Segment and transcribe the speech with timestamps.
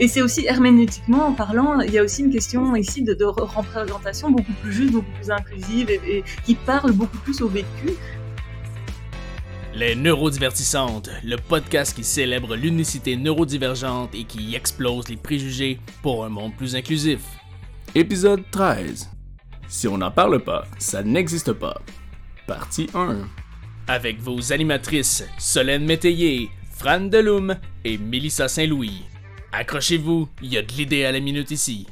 [0.00, 3.24] Et c'est aussi herméneutiquement en parlant, il y a aussi une question ici de, de
[3.24, 7.94] représentation beaucoup plus juste, beaucoup plus inclusive et, qui parle beaucoup plus au vécu.
[9.74, 16.28] Les Neurodivertissantes, le podcast qui célèbre l'unicité neurodivergente et qui explose les préjugés pour un
[16.28, 17.20] monde plus inclusif.
[17.96, 19.10] Épisode 13.
[19.66, 21.80] Si on n'en parle pas, ça n'existe pas.
[22.46, 23.16] Partie 1.
[23.88, 29.07] Avec vos animatrices Solène Métayer, Fran Deloum et Mélissa Saint-Louis.
[29.50, 31.86] Accrochez-vous, il y a de l'idée à la minute ici.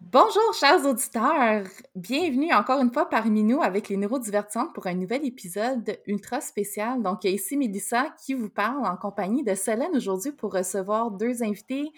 [0.00, 1.64] Bonjour, chers auditeurs!
[1.96, 7.02] Bienvenue encore une fois parmi nous avec les neurodivertissantes pour un nouvel épisode ultra spécial.
[7.02, 11.90] Donc, ici Mélissa qui vous parle en compagnie de Solène aujourd'hui pour recevoir deux invités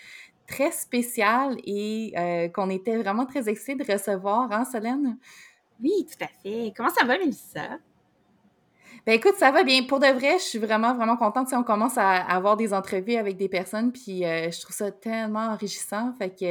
[0.46, 5.18] très spéciales et euh, qu'on était vraiment très excités de recevoir, hein, Solène?
[5.82, 6.72] Oui, tout à fait.
[6.74, 7.78] Comment ça va, Mélissa?
[9.06, 9.84] Ben écoute, ça va bien.
[9.84, 11.48] Pour de vrai, je suis vraiment, vraiment contente.
[11.48, 14.90] Si on commence à, avoir des entrevues avec des personnes, puis euh, je trouve ça
[14.90, 16.12] tellement enrichissant.
[16.18, 16.44] Fait que,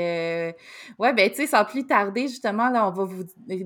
[0.49, 0.51] euh,
[0.97, 3.23] ouais, ben tu sais, sans plus tarder, justement, là, on va vous,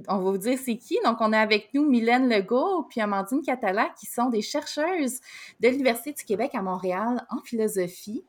[0.10, 0.98] on va vous dire c'est qui.
[1.06, 5.22] Donc, on est avec nous Mylène Legault puis Amandine Catala, qui sont des chercheuses
[5.62, 8.26] de l'Université du Québec à Montréal en philosophie,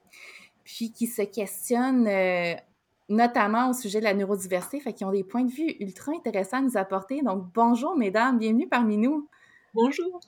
[0.62, 2.55] puis qui se questionnent euh,
[3.09, 6.59] notamment au sujet de la neurodiversité, fait qu'ils ont des points de vue ultra intéressants
[6.59, 7.23] à nous apporter.
[7.23, 9.29] Donc, bonjour, mesdames, bienvenue parmi nous.
[9.75, 10.20] Bonjour.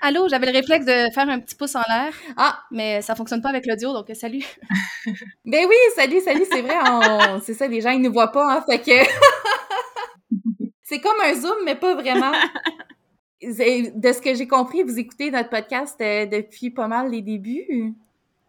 [0.00, 2.14] Allô, j'avais le réflexe de faire un petit pouce en l'air.
[2.36, 4.44] Ah, mais ça fonctionne pas avec l'audio, donc salut.
[5.44, 6.76] ben oui, salut, salut, c'est vrai,
[7.42, 9.10] c'est ça, les gens ils nous voient pas, hein, fait que
[10.84, 12.32] c'est comme un zoom, mais pas vraiment.
[13.42, 17.94] De ce que j'ai compris, vous écoutez notre podcast euh, depuis pas mal les débuts.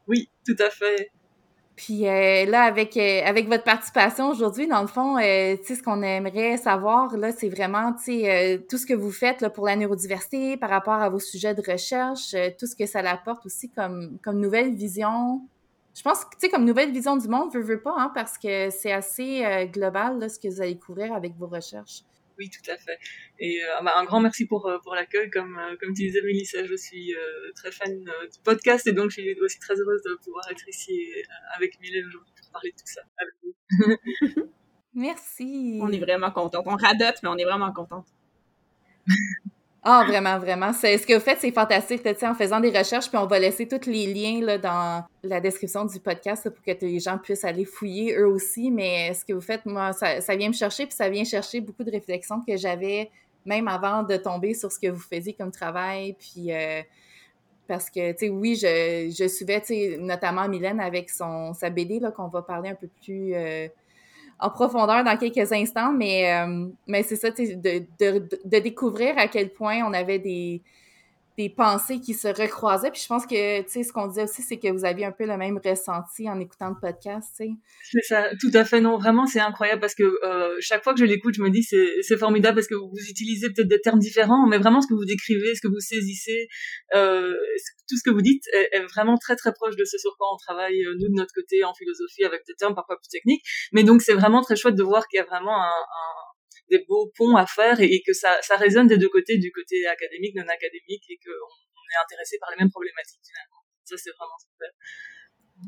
[0.08, 1.10] Oui, tout à fait.
[1.76, 6.02] Puis euh, là, avec, euh, avec votre participation aujourd'hui, dans le fond, euh, ce qu'on
[6.02, 10.56] aimerait savoir, là, c'est vraiment, sais, tout ce que vous faites là, pour la neurodiversité
[10.56, 14.40] par rapport à vos sujets de recherche, tout ce que ça apporte aussi comme, comme
[14.40, 15.42] nouvelle vision.
[15.94, 18.38] Je pense que, tu sais, comme nouvelle vision du monde, veut, veut pas, hein, parce
[18.38, 22.04] que c'est assez global, là, ce que vous allez couvrir avec vos recherches.
[22.38, 22.98] Oui, tout à fait.
[23.40, 25.30] Et euh, bah, un grand merci pour, euh, pour l'accueil.
[25.30, 27.16] Comme, euh, comme tu disais, Mélissa, je suis
[27.56, 31.14] très fan du podcast et donc je suis aussi très heureuse de pouvoir être ici
[31.56, 34.50] avec Mylène aujourd'hui pour parler de tout ça avec vous.
[34.94, 35.80] merci.
[35.82, 36.66] On est vraiment contente.
[36.68, 38.08] On radote, mais on est vraiment contente.
[39.88, 40.74] Ah, vraiment, vraiment.
[40.74, 43.68] C'est, ce que vous faites, c'est fantastique, en faisant des recherches, puis on va laisser
[43.68, 47.66] tous les liens là, dans la description du podcast pour que les gens puissent aller
[47.66, 48.72] fouiller eux aussi.
[48.72, 51.62] Mais ce que vous faites, moi, ça, ça vient me chercher, puis ça vient chercher
[51.62, 53.12] beaucoup de réflexions que j'avais
[53.46, 56.14] même avant de tomber sur ce que vous faisiez comme travail.
[56.14, 56.82] Puis euh,
[57.68, 61.70] parce que, tu sais, oui, je, je suivais, tu sais, notamment Mylène avec son, sa
[61.70, 63.36] BD, là, qu'on va parler un peu plus...
[63.36, 63.68] Euh,
[64.40, 69.28] en profondeur dans quelques instants, mais, euh, mais c'est ça, de, de, de, découvrir à
[69.28, 70.62] quel point on avait des,
[71.38, 72.92] des pensées qui se recroisaient.
[72.92, 75.12] Puis je pense que, tu sais, ce qu'on disait aussi, c'est que vous aviez un
[75.12, 77.52] peu le même ressenti en écoutant le podcast, tu sais.
[77.92, 78.80] C'est ça, tout à fait.
[78.80, 81.64] Non, vraiment, c'est incroyable parce que euh, chaque fois que je l'écoute, je me dis
[81.64, 85.06] c'est formidable parce que vous utilisez peut-être des termes différents, mais vraiment ce que vous
[85.06, 86.48] décrivez, ce que vous saisissez,
[86.96, 87.34] euh,
[87.88, 90.38] tout ce que vous dites est, vraiment très très proche de ce sur quoi on
[90.38, 93.44] travaille euh, nous de notre côté en philosophie avec des termes parfois plus techniques.
[93.74, 96.25] Mais donc c'est vraiment très chouette de voir qu'il y a vraiment un, un
[96.70, 99.86] des beaux ponts à faire et, que ça, ça résonne des deux côtés, du côté
[99.88, 103.64] académique, non académique, et qu'on est intéressé par les mêmes problématiques finalement.
[103.84, 104.70] Ça, c'est vraiment super.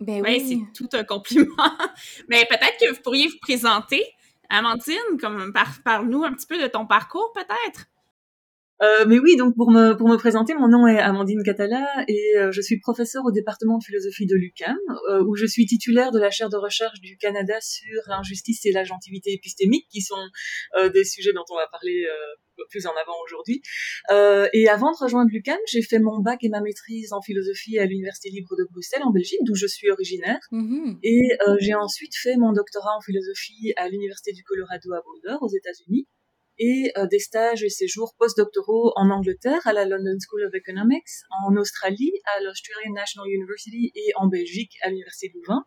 [0.01, 1.55] Ben oui, c'est tout un compliment.
[2.27, 4.03] Mais peut-être que vous pourriez vous présenter,
[4.49, 7.85] Amandine, comme par, parle-nous un petit peu de ton parcours, peut-être.
[8.81, 12.37] Euh, mais oui, donc pour me pour me présenter, mon nom est Amandine Catala et
[12.37, 14.77] euh, je suis professeure au département de philosophie de l'UQAM,
[15.09, 18.71] euh, où je suis titulaire de la chaire de recherche du Canada sur l'injustice et
[18.71, 20.15] la gentilité épistémique, qui sont
[20.93, 22.05] des sujets dont on va parler
[22.69, 23.61] plus en avant aujourd'hui.
[24.53, 27.85] et avant de rejoindre l'UQAM, j'ai fait mon bac et ma maîtrise en philosophie à
[27.85, 30.39] l'Université libre de Bruxelles en Belgique, d'où je suis originaire.
[30.51, 30.99] Mm-hmm.
[31.03, 31.29] Et
[31.59, 36.07] j'ai ensuite fait mon doctorat en philosophie à l'Université du Colorado à Boulder, aux États-Unis
[36.59, 41.07] et euh, des stages et séjours postdoctoraux en Angleterre à la London School of Economics,
[41.45, 45.63] en Australie à l'Australian National University et en Belgique à l'Université de Louvain.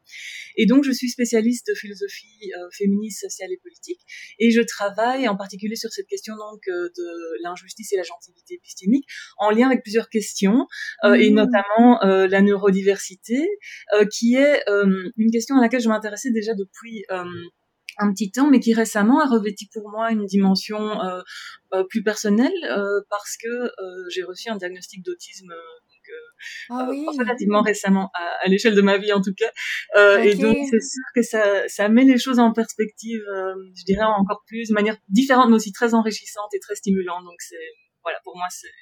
[0.57, 4.01] Et donc je suis spécialiste de philosophie euh, féministe, sociale et politique
[4.39, 8.55] et je travaille en particulier sur cette question donc euh, de l'injustice et la gentilité
[8.55, 9.07] épistémique
[9.39, 10.67] en lien avec plusieurs questions
[11.05, 11.35] et mmh.
[11.35, 13.49] notamment la neurodiversité
[14.13, 14.63] qui est
[15.17, 17.05] une question à laquelle je m'intéressais déjà depuis
[18.01, 21.21] un petit temps, mais qui récemment a revêtu pour moi une dimension euh,
[21.73, 23.71] euh, plus personnelle euh, parce que
[24.13, 25.53] j'ai reçu un diagnostic d'autisme
[26.71, 29.53] ah relativement récemment à, l'échelle de ma vie en tout cas.
[30.25, 33.23] Et donc c'est sûr que ça, ça met les choses en perspective,
[33.77, 37.23] je dirais encore plus de manière différente, mais aussi très enrichissante et très stimulante.
[37.25, 37.55] Donc c'est
[38.03, 38.73] voilà pour moi c'est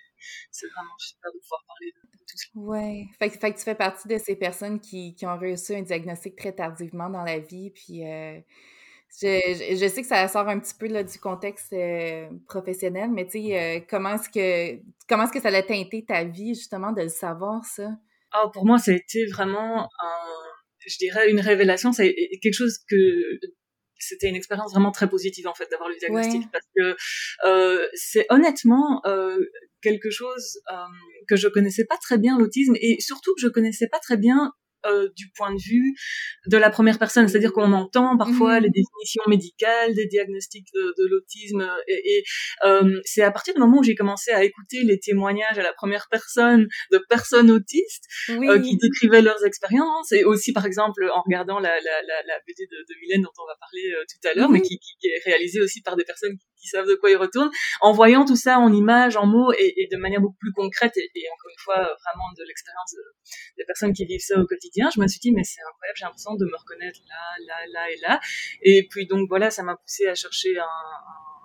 [0.50, 2.46] c'est vraiment super de pouvoir parler de, tout ça.
[2.54, 3.04] Ouais.
[3.18, 6.34] Fait, fait, que tu fais partie de ces personnes qui, qui, ont reçu un diagnostic
[6.36, 8.02] très tardivement dans la vie, puis
[9.20, 13.24] je, je, sais que ça sort un petit peu là, du contexte euh, professionnel, mais
[13.26, 16.92] tu sais, euh, comment est-ce que comment est-ce que ça a teinté ta vie, justement,
[16.92, 17.90] de le savoir, ça?
[18.32, 20.34] Ah, pour moi, ça a été vraiment un,
[20.86, 21.92] je dirais, une révélation.
[21.92, 22.96] C'est quelque chose que
[23.98, 26.96] c'était une expérience vraiment très positive en fait d'avoir le diagnostic parce que
[27.48, 29.02] euh, c'est honnêtement
[29.82, 30.60] quelque chose
[31.26, 34.52] que je connaissais pas très bien l'autisme et surtout que je connaissais pas très bien
[34.86, 35.94] euh, du point de vue
[36.46, 38.64] de la première personne, c'est-à-dire qu'on entend parfois mhm.
[38.64, 42.24] les définitions médicales des diagnostics de, de l'autisme, et, et
[42.64, 45.72] euh, c'est à partir du moment où j'ai commencé à écouter les témoignages à la
[45.72, 51.22] première personne de personnes autistes euh, qui décrivaient leurs expériences, et aussi par exemple en
[51.22, 54.28] regardant la, la, la, la BD de, de Mylène dont on va parler euh, tout
[54.28, 56.94] à l'heure, mais qui, qui, est réalisée aussi par des personnes qui, qui, savent de
[56.94, 57.50] quoi ils retournent,
[57.80, 61.08] en voyant tout ça en images, en mots, et, de manière beaucoup plus concrète, et,
[61.32, 62.94] encore une fois vraiment de l'expérience
[63.56, 66.04] des personnes qui vivent ça au quotidien je me suis dit mais c'est incroyable, j'ai
[66.04, 68.20] l'impression de me reconnaître là, là, là et là.
[68.62, 71.37] Et puis donc voilà, ça m'a poussé à chercher un, un,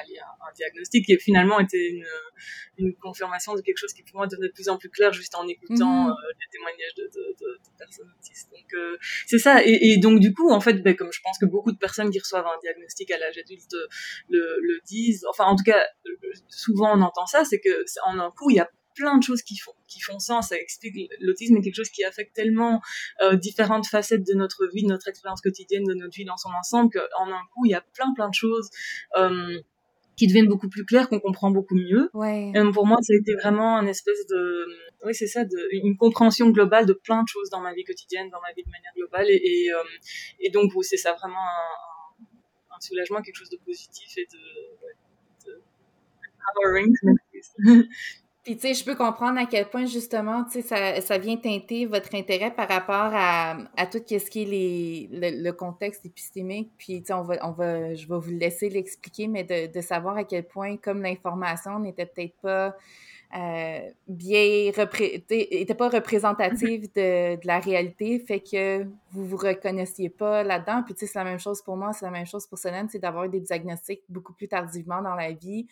[0.00, 2.06] un, diagnostic qui finalement était une,
[2.78, 5.34] une, confirmation de quelque chose qui pour moi devenait de plus en plus clair juste
[5.34, 6.10] en écoutant mhm.
[6.10, 8.50] euh, les témoignages de, de, de, de personnes autistes.
[8.50, 9.64] Donc euh, c'est ça.
[9.64, 12.10] Et, et, donc du coup, en fait, ben, comme je pense que beaucoup de personnes
[12.10, 13.74] qui reçoivent un diagnostic à l'âge adulte
[14.28, 15.84] le, le disent, enfin en tout cas
[16.48, 19.42] souvent on entend ça, c'est que en un coup il y a plein de choses
[19.42, 20.48] qui font qui font sens.
[20.48, 22.80] Ça explique l'autisme est quelque chose qui affecte tellement
[23.22, 26.50] euh, différentes facettes de notre vie, de notre expérience quotidienne, de notre vie dans son
[26.50, 28.70] ensemble qu'en un coup il y a plein plein de choses.
[29.16, 29.60] Euh,
[30.20, 32.10] qui deviennent beaucoup plus claires, qu'on comprend beaucoup mieux.
[32.12, 32.52] Ouais.
[32.54, 34.66] Et pour moi, ça a été vraiment une espèce de,
[35.06, 38.28] oui, c'est ça, de, une compréhension globale de plein de choses dans ma vie quotidienne,
[38.28, 39.30] dans ma vie de manière globale.
[39.30, 39.78] Et, et, euh,
[40.40, 45.62] et donc, c'est ça vraiment un, un, soulagement, quelque chose de positif et de, de
[48.42, 51.36] Puis, tu sais, je peux comprendre à quel point, justement, tu sais, ça, ça vient
[51.36, 56.70] teinter votre intérêt par rapport à, à tout ce qui est les, le, contexte épistémique.
[56.78, 59.80] Puis, tu sais, on va, on va, je vais vous laisser l'expliquer, mais de, de
[59.82, 62.74] savoir à quel point, comme l'information n'était peut-être pas
[63.32, 64.72] bien
[65.28, 70.82] était pas représentative de, la réalité, fait que vous vous reconnaissiez pas là-dedans.
[70.84, 72.88] Puis tu sais, c'est la même chose pour moi, c'est la même chose pour Solène,
[72.90, 75.66] c'est d'avoir des diagnostics beaucoup plus tardivement dans la vie.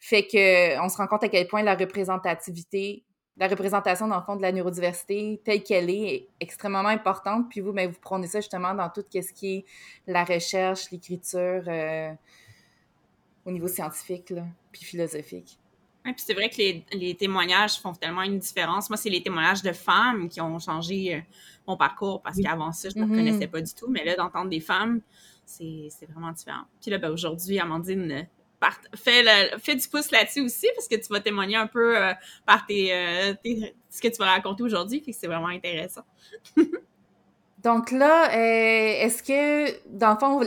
[0.00, 3.04] Fait que on se rend compte à quel point la représentativité,
[3.38, 7.48] la représentation dans le fond de la neurodiversité telle qu'elle est, est extrêmement importante.
[7.48, 9.64] Puis vous, ben, vous prenez ça justement dans tout ce qui est
[10.06, 12.12] la recherche, l'écriture euh,
[13.46, 14.34] au niveau scientifique,
[14.72, 15.58] puis philosophique
[16.12, 18.88] puis c'est vrai que les, les, témoignages font tellement une différence.
[18.90, 21.20] Moi, c'est les témoignages de femmes qui ont changé euh,
[21.66, 23.16] mon parcours parce qu'avant ça, je ne me mm-hmm.
[23.16, 23.88] connaissais pas du tout.
[23.88, 25.00] Mais là, d'entendre des femmes,
[25.44, 26.64] c'est vraiment différent.
[26.80, 28.22] Puis là, ben, aujourd'hui, Amandine euh,
[28.60, 31.96] part, fait, le, fait du pouce là-dessus aussi parce que tu vas témoigner un peu
[31.96, 32.12] euh,
[32.44, 32.92] par tes,
[33.42, 35.00] tes, ce que tu vas raconter aujourd'hui.
[35.00, 36.04] Puis c'est vraiment intéressant.
[37.64, 40.40] Donc là, euh, est-ce que, dans le fond,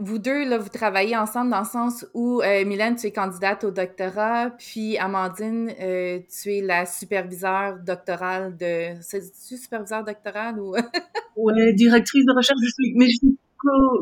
[0.00, 3.62] vous deux, là, vous travaillez ensemble dans le sens où, euh, Mylène, tu es candidate
[3.62, 9.00] au doctorat, puis Amandine, euh, tu es la superviseure doctorale de...
[9.00, 10.74] C'est-tu superviseure doctorale ou...
[11.36, 12.94] ouais, directrice de recherche, je suis...
[12.96, 13.38] Mais je suis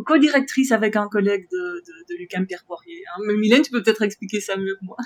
[0.07, 3.03] co-directrice avec un collègue de, de, de l'UQAM, Pierre Poirier.
[3.15, 3.21] Hein.
[3.27, 4.97] Mais Mylène, tu peux peut-être expliquer ça mieux que moi.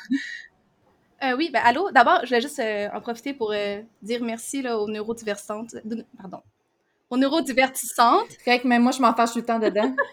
[1.24, 1.90] Euh, oui, ben allô?
[1.90, 3.52] D'abord, je voulais juste en profiter pour
[4.02, 5.74] dire merci là, aux neurodiversantes,
[6.16, 6.40] pardon,
[7.10, 8.28] aux neurodivertissantes.
[8.44, 9.94] Correct, mais moi, je m'en fâche tout le temps dedans.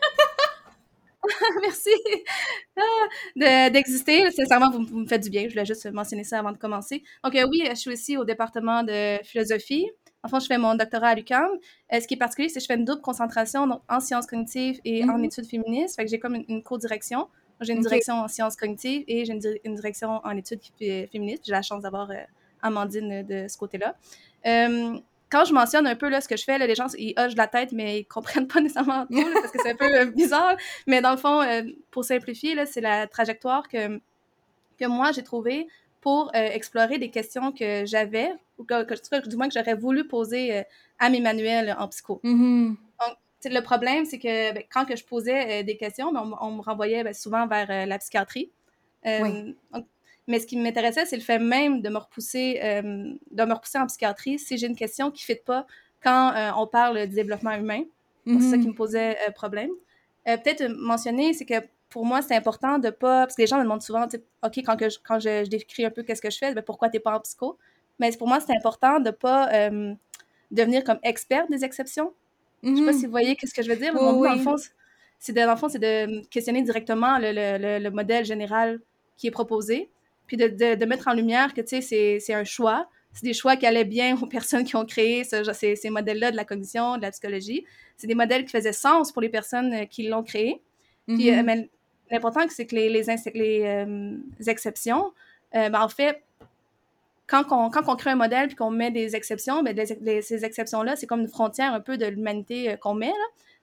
[1.62, 1.90] Merci
[2.78, 4.30] ah, d'exister.
[4.32, 5.44] Sincèrement, vous, me faites du bien.
[5.44, 7.04] Je voulais juste mentionner ça avant de commencer.
[7.24, 9.90] Donc, euh, oui, je suis aussi au département de philosophie.
[10.24, 11.50] Enfin, je fais mon doctorat à l'UQAM.
[11.94, 14.80] Euh, ce qui est particulier, c'est que je fais une double concentration en sciences cognitives
[14.84, 15.26] et en mm-hmm.
[15.26, 15.96] études féministes.
[15.96, 17.28] Fait que j'ai comme une, co-direction.
[17.62, 19.34] J'ai une direction en sciences cognitives et j'ai
[19.64, 20.62] une, direction en études
[21.12, 21.44] féministes.
[21.46, 22.16] J'ai la chance d'avoir euh,
[22.62, 23.96] Amandine de ce côté-là
[25.30, 27.36] quand je mentionne un peu là, ce que je fais, là, les gens ils hochent
[27.36, 30.56] la tête, mais ils comprennent pas nécessairement tout, parce que c'est un peu euh, bizarre.
[30.88, 34.00] Mais dans le fond, euh, pour simplifier, c'est la trajectoire que,
[34.80, 35.68] que moi j'ai trouvée
[36.02, 40.64] pour euh, explorer des questions que j'avais, ou que, du moins que j'aurais voulu poser
[41.00, 42.22] à mes manuels en psycho.
[42.24, 42.68] Mm-hmm.
[42.68, 46.62] Donc, le problème, c'est que ben, quand que je posais des questions, ben, on, me
[46.62, 48.52] renvoyait ben, souvent vers la psychiatrie.
[49.04, 49.56] Oui.
[50.28, 53.78] Mais ce qui m'intéressait, c'est le fait même de me repousser, euh, de me repousser
[53.78, 55.68] en psychiatrie si j'ai une question qui ne fit pas
[56.02, 57.84] quand euh, on parle du développement humain.
[58.26, 58.70] C'est ça qui mhm.
[58.70, 59.70] me posait euh, problème.
[60.26, 61.54] Peut-être mentionner, c'est que
[61.92, 63.28] pour moi, c'est important de pas.
[63.28, 64.08] Parce que les gens me demandent souvent,
[64.44, 66.90] OK, quand, que je, quand je, décris un peu qu'est-ce que je fais, ben, pourquoi
[66.90, 67.60] tu n'es pas en psycho?
[68.00, 69.70] Mais pour moi, c'est important de ne pas
[70.50, 72.14] devenir comme expert des exceptions.
[72.64, 72.98] Je ne sais pas mhm.
[72.98, 73.94] si vous voyez ce que je veux dire.
[73.94, 74.58] Mon but, dans le fond,
[75.70, 78.80] c'est de, de questionner directement le, le, le, modèle général
[79.18, 79.90] qui est proposé
[80.28, 82.90] puis de, de, mettre en lumière que, tu sais, c'est un choix.
[83.14, 86.32] C'est des choix qui allaient bien aux personnes qui ont créé ce, ces, ces modèles-là
[86.32, 87.66] de la cognition, de la psychologie.
[87.98, 90.62] C'est des modèles qui faisaient sens pour les personnes euh, qui l'ont créé.
[91.08, 91.44] Puis, mm-hmm.
[91.44, 91.70] mais
[92.12, 95.12] l'important, c'est que les, les, les exceptions,
[95.54, 96.24] ben, en fait,
[97.28, 99.76] quand on, quand on crée un modèle puis qu'on met des exceptions, ben,
[100.22, 103.08] ces exceptions-là, c'est comme une frontière un peu de l'humanité qu'on met.
[103.08, 103.14] Là.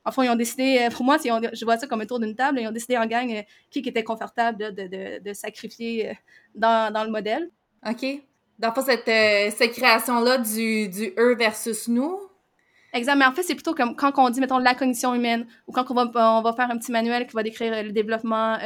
[0.04, 2.59] Enfin, ils ont décidé, euh, pour moi, je vois ça comme un tour d'une table,
[2.61, 6.14] ils ont décidé en gang euh, qui était confortable de, de, de, sacrifier euh,
[6.54, 7.50] dans, dans, le modèle.
[7.88, 8.04] OK.
[8.59, 9.06] Dans cette,
[9.54, 12.18] cette création-là du, du eux versus nous.
[12.92, 15.73] Exact, mais en fait, c'est plutôt comme quand on dit, mettons, la cognition humaine, ou
[15.73, 18.59] quand on va, on va faire un petit manuel qui va décrire le développement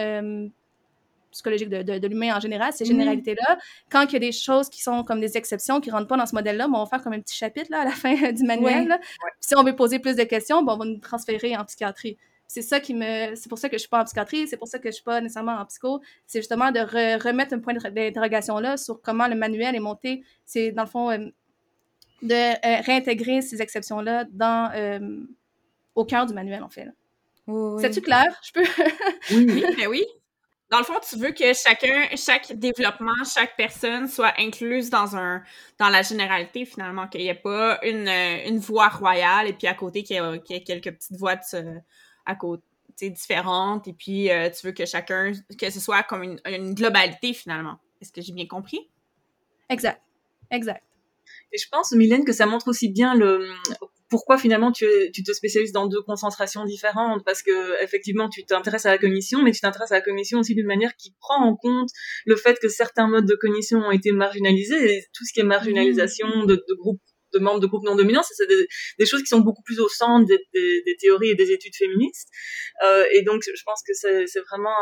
[1.30, 2.88] psychologique de, de, l'humain en général, ces mm.
[2.88, 3.58] généralités-là.
[3.90, 6.16] Quand il y a des choses qui sont comme des exceptions, qui ne rentrent pas
[6.16, 8.44] dans ce modèle-là, on va faire comme un petit chapitre là, à la fin du
[8.44, 8.98] manuel.
[9.40, 12.16] Si on veut poser plus de questions, on va nous transférer en psychiatrie.
[12.48, 14.68] C'est ça qui me, c'est pour ça que je suis pas en psychiatrie, c'est pour
[14.68, 16.00] ça que je suis pas nécessairement en psycho.
[16.26, 20.22] C'est justement de remettre un point d'interrogation là sur comment le manuel est monté.
[20.44, 21.18] C'est dans le fond euh,
[22.22, 25.20] de euh, réintégrer ces exceptions là dans euh,
[25.96, 26.88] au cœur du manuel en fait.
[27.80, 28.40] C'est-tu clair?
[28.44, 28.64] Je peux?
[29.32, 30.04] oui, mais oui.
[30.70, 35.42] Dans le fond, tu veux que chacun, chaque développement, chaque personne soit incluse dans un
[35.78, 39.74] dans la généralité finalement, qu'il n'y ait pas une, une voie royale et puis à
[39.74, 41.38] côté qu'il y, ait quelques petites voies
[42.24, 42.64] à côté
[43.10, 47.32] différentes et puis euh, tu veux que chacun que ce soit comme une, une globalité
[47.32, 47.78] finalement.
[48.00, 48.90] Est-ce que j'ai bien compris?
[49.68, 50.00] Exact.
[50.50, 50.82] Exact.
[51.52, 53.48] Et je pense, Mylène, que ça montre aussi bien le,
[54.08, 57.24] pourquoi finalement tu, tu te spécialises dans deux concentrations différentes?
[57.24, 60.54] Parce que effectivement tu t'intéresses à la cognition mais tu t'intéresses à la cognition aussi
[60.54, 61.90] d'une manière qui prend en compte
[62.24, 65.44] le fait que certains modes de cognition ont été marginalisés et tout ce qui est
[65.44, 66.46] marginalisation mmh.
[66.46, 67.00] de, de groupes
[67.34, 68.66] de membres de groupes non dominants c'est des,
[68.98, 71.74] des, choses qui sont beaucoup plus au centre des, des, des théories et des études
[71.74, 72.28] féministes
[72.86, 74.76] euh, et donc je pense que c'est vraiment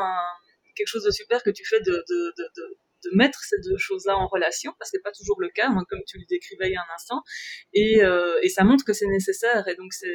[0.77, 2.77] quelque chose de super que tu fais de, de, de de
[3.13, 6.19] mettre ces deux choses-là en relation, parce que c'est pas toujours le cas, comme tu
[6.19, 7.23] le décrivais il y a un instant,
[7.73, 10.13] et, euh, et ça montre que c'est nécessaire, et donc c'est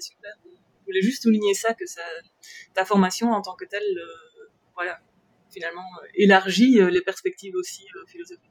[0.00, 0.32] super.
[0.44, 1.84] Je voulais juste souligner ça, que
[2.74, 5.00] ta formation en tant que telle, euh, voilà,
[5.52, 8.48] finalement, euh, élargit les perspectives aussi philosophiques.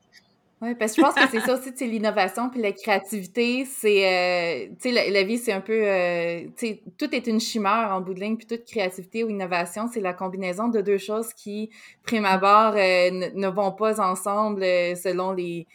[0.62, 4.06] Oui, parce que je pense que c'est ça aussi, c'est l'innovation puis la créativité, c'est,
[4.06, 7.90] euh, tu sais, la, vie, c'est un peu, euh, tu sais, tout est une chimère
[7.92, 11.34] en bout de ligne, puis toute créativité ou innovation, c'est la combinaison de deux choses
[11.34, 11.72] qui,
[12.04, 15.66] prime abord, euh, ne, vont pas ensemble selon les,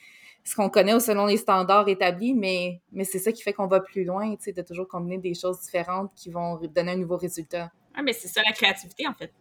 [0.45, 3.67] ce qu'on connaît ou selon les standards établis, mais, mais c'est ça qui fait qu'on
[3.67, 6.97] va plus loin, tu sais, de toujours combiner des choses différentes qui vont donner un
[6.97, 7.73] nouveau résultat.
[7.93, 9.33] Ah, mais c'est ça la créativité, en fait.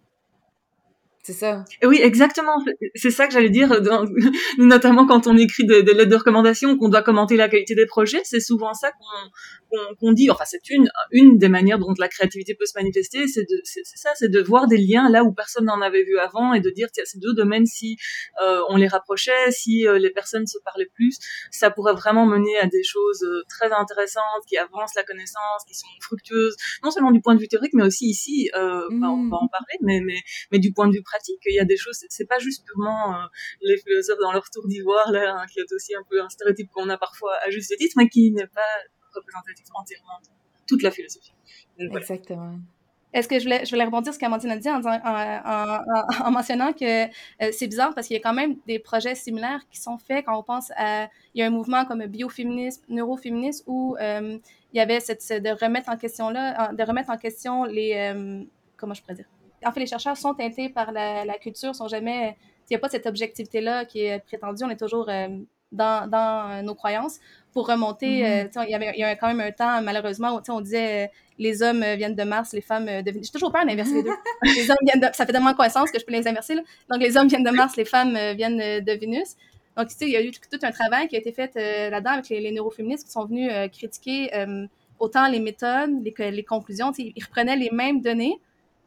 [1.26, 1.66] C'est ça.
[1.84, 2.64] Oui, exactement.
[2.94, 3.82] C'est ça que j'allais dire,
[4.60, 8.22] notamment quand on écrit des, lettres de recommandation, qu'on doit commenter la qualité des projets.
[8.26, 8.92] C'est souvent ça
[10.00, 10.30] qu'on dit.
[10.30, 13.26] Enfin, c'est une, une des manières dont la créativité peut se manifester.
[13.26, 13.44] C'est
[13.96, 16.70] ça, c'est de voir des liens là où personne n'en avait vu avant et de
[16.70, 17.98] dire, tiens, ces deux domaines, si
[18.44, 21.18] euh, on les rapprochait, si euh, les personnes se parlaient plus,
[21.50, 25.74] ça pourrait vraiment mener à des choses euh, très intéressantes qui avancent la connaissance, qui
[25.74, 29.18] sont fructueuses, non seulement du point de vue théorique, mais aussi ici, on va en
[29.18, 29.30] mmh.
[29.32, 30.20] parler, mais, mais,
[30.52, 33.16] mais du point de vue pratique qu'il y a des choses, c'est pas juste purement
[33.16, 33.26] euh,
[33.62, 36.70] les philosophes dans leur tour d'ivoire, là, hein, qui est aussi un peu un stéréotype
[36.72, 38.62] qu'on a parfois à juste titre, mais qui n'est pas
[39.14, 40.30] représentatif entièrement de
[40.68, 41.34] toute la philosophie.
[41.80, 42.60] Exactement.
[43.16, 47.06] Est-ce que je voulais, rebondir sur ce qu'Amandine a dit en, en, en, mentionnant que
[47.06, 47.08] euh,
[47.54, 50.38] c'est bizarre parce qu'il y a quand même des projets similaires qui sont faits quand
[50.38, 51.08] on pense à.
[51.34, 54.38] Il y a un mouvement comme bioféminisme, neuroféminisme où euh,
[54.74, 58.14] il y avait cette, de remettre en question là, de remettre en question les.
[58.76, 59.30] comment je pourrais dire?
[59.66, 62.38] En fait, les chercheurs sont teintés par la, culture, sont jamais.
[62.70, 64.64] Il n'y a pas cette objectivité-là qui est prétendue.
[64.64, 65.28] On est toujours euh,
[65.72, 67.20] dans, dans, euh, nos croyances.
[67.52, 68.58] Pour remonter, mm-hmm.
[68.58, 71.12] euh, il, y avait, il y a quand même un temps, malheureusement, où on disait
[71.38, 73.28] les hommes viennent de Mars, les femmes de Vénus.
[73.28, 74.16] J'ai toujours peur d'inverser les deux.
[74.44, 76.56] les hommes viennent de, ça fait tellement coïncidence que je peux les inverser.
[76.56, 76.62] Là.
[76.90, 79.36] Donc, les hommes viennent de Mars, les femmes viennent de Vénus.
[79.76, 81.54] Donc, tu sais, il y a eu tout un travail qui a été fait
[81.90, 84.32] là-dedans avec les, neuroféministes qui sont venus critiquer
[84.98, 86.94] autant les méthodes, les, les conclusions.
[86.98, 88.40] Ils reprenaient les mêmes données,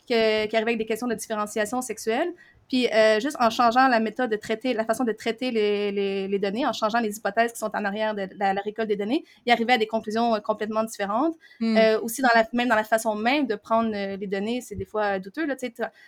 [0.09, 0.15] qui
[0.57, 2.33] arrivait avec des questions de différenciation sexuelle.
[2.69, 6.29] Puis euh, juste en changeant la méthode de traiter, la façon de traiter les, les,
[6.29, 9.25] les, données, en changeant les hypothèses qui sont en arrière de, la, récolte des données,
[9.47, 11.35] il arrivait à des conclusions euh, complètement différentes.
[11.61, 11.77] Hmm.
[11.77, 14.85] Euh, aussi, dans la, même dans la façon même de prendre les données, c'est des
[14.85, 15.47] fois douteux.
[15.47, 15.57] Là,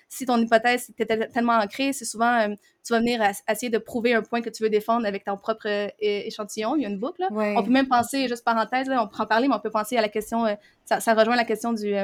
[0.09, 2.49] si ton hypothèse était tellement ancrée, c'est souvent
[2.85, 5.67] tu vas venir essayer de prouver un point que tu veux défendre avec ton propre
[6.01, 6.77] échantillon.
[6.77, 7.23] Il y a une boucle.
[7.31, 9.97] On peut même penser, juste parenthèse, là, on peut en parler, mais on peut penser
[9.97, 10.47] à la question,
[10.85, 11.95] ça, ça, rejoint la question du,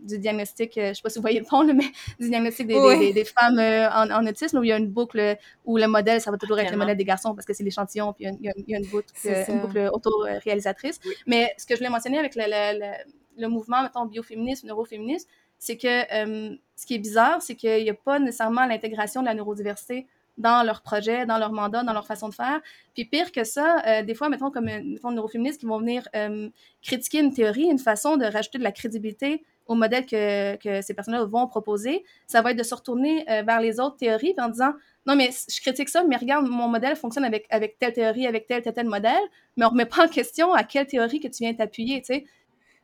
[0.00, 1.84] du diagnostic, je ne sais pas si vous voyez le fond, mais
[2.20, 3.58] du diagnostic des, des, des femmes
[3.92, 6.70] en, autisme où il y a une boucle où le modèle, ça va toujours être
[6.70, 9.60] le modèle des garçons parce que c'est l'échantillon, puis il y, a, une boucle, une
[9.60, 11.00] boucle auto-réalisatrice.
[11.26, 15.28] Mais ce que je voulais mentionner avec le, mouvement, mettons, bioféminisme, neuroféminisme,
[15.58, 19.26] c'est que euh, ce qui est bizarre, c'est qu'il n'y a pas nécessairement l'intégration de
[19.26, 20.06] la neurodiversité
[20.38, 22.60] dans leur projet, dans leur mandat, dans leur façon de faire.
[22.94, 26.06] Puis pire que ça, euh, des fois, mettons comme une forme neuroféministes qui vont venir
[26.14, 26.48] euh,
[26.82, 30.94] critiquer une théorie, une façon de rajouter de la crédibilité au modèle que, que ces
[30.94, 34.48] personnes-là vont proposer, ça va être de se retourner euh, vers les autres théories en
[34.48, 34.72] disant
[35.06, 38.46] non mais je critique ça, mais regarde mon modèle fonctionne avec avec telle théorie, avec
[38.46, 39.22] tel tel tel modèle,
[39.56, 42.24] mais on remet pas en question à quelle théorie que tu viens t'appuyer, tu sais.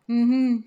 [0.08, 0.62] Mm-hmm.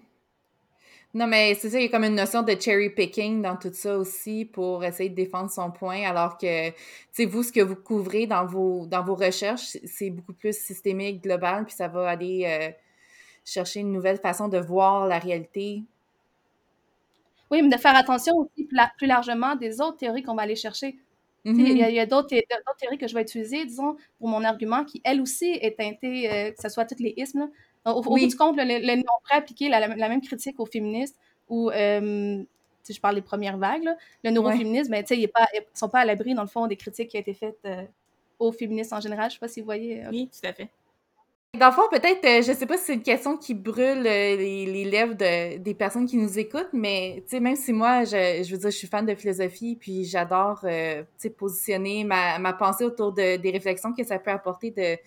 [1.16, 3.72] Non, mais c'est ça, il y a comme une notion de cherry picking dans tout
[3.72, 6.76] ça aussi pour essayer de défendre son point, alors que, tu
[7.14, 11.24] sais, vous, ce que vous couvrez dans vos, dans vos recherches, c'est beaucoup plus systémique,
[11.24, 12.70] global, puis ça va aller euh,
[13.46, 15.84] chercher une nouvelle façon de voir la réalité.
[17.52, 20.98] Oui, mais de faire attention aussi plus largement des autres théories qu'on va aller chercher.
[21.46, 22.10] Il y a, mm-hmm.
[22.10, 22.30] d'autres
[22.80, 26.52] théories que je vais utiliser, disons, pour mon argument, qui, elle aussi, est teintée, euh,
[26.52, 27.50] que ce soit toutes les ismes,
[27.86, 31.16] au, bout du compte, le, le, on pourrait appliquer la, même critique aux féministes
[31.48, 32.44] ou, euh,
[32.86, 33.90] si je parle des premières vagues,
[34.24, 37.18] le neuroféminisme, mais ils ne sont pas à l'abri, dans le fond, des critiques qui
[37.18, 37.84] ont été faites euh,
[38.40, 39.30] aux féministes en général.
[39.30, 40.04] Je ne sais pas si vous voyez.
[40.06, 40.70] Euh, oui, tout à fait.
[41.60, 45.14] Dans le fond, peut-être, je sais pas si c'est une question qui brûle les, lèvres
[45.14, 48.78] de, des personnes qui nous écoutent, mais même si moi, je, je veux dire, je
[48.78, 50.66] suis fan de philosophie, puis j'adore
[51.38, 54.98] positionner ma, ma pensée autour de, des réflexions que ça peut apporter de,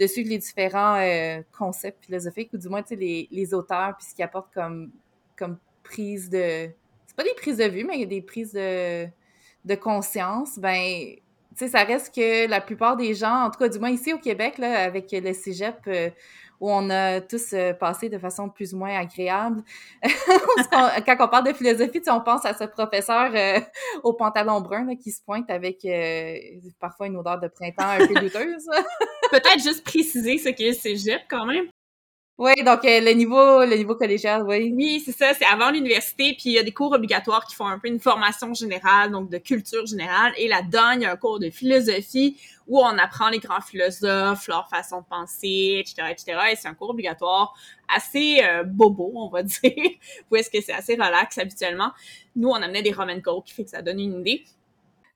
[0.00, 4.14] de suivre les différents euh, concepts philosophiques, ou du moins les, les auteurs, puis ce
[4.14, 4.90] qu'ils apportent comme,
[5.36, 6.70] comme prise de.
[7.06, 9.06] C'est pas des prises de vue, mais des prises de,
[9.64, 11.14] de conscience, ben,
[11.56, 14.18] sais, ça reste que la plupart des gens, en tout cas, du moins ici au
[14.18, 16.10] Québec, là, avec le cégep, euh,
[16.60, 19.62] où on a tous euh, passé de façon plus ou moins agréable.
[20.02, 23.60] quand on parle de philosophie, on pense à ce professeur euh,
[24.02, 26.38] au pantalon brun qui se pointe avec euh,
[26.80, 28.66] parfois une odeur de printemps un peu douteuse.
[29.30, 31.66] Peut-être juste préciser ce qu'est le cégep quand même.
[32.36, 34.72] Oui, donc le niveau le niveau collégial, oui.
[34.74, 37.66] Oui, c'est ça, c'est avant l'université, puis il y a des cours obligatoires qui font
[37.66, 41.16] un peu une formation générale, donc de culture générale, et là-dedans, il y a un
[41.16, 42.36] cours de philosophie
[42.66, 46.74] où on apprend les grands philosophes, leur façon de penser, etc., etc., et c'est un
[46.74, 47.54] cours obligatoire
[47.94, 49.90] assez euh, bobo, on va dire,
[50.28, 51.92] où est-ce que c'est assez relax habituellement.
[52.34, 54.44] Nous, on amenait des Roman qui fait que ça donne une idée.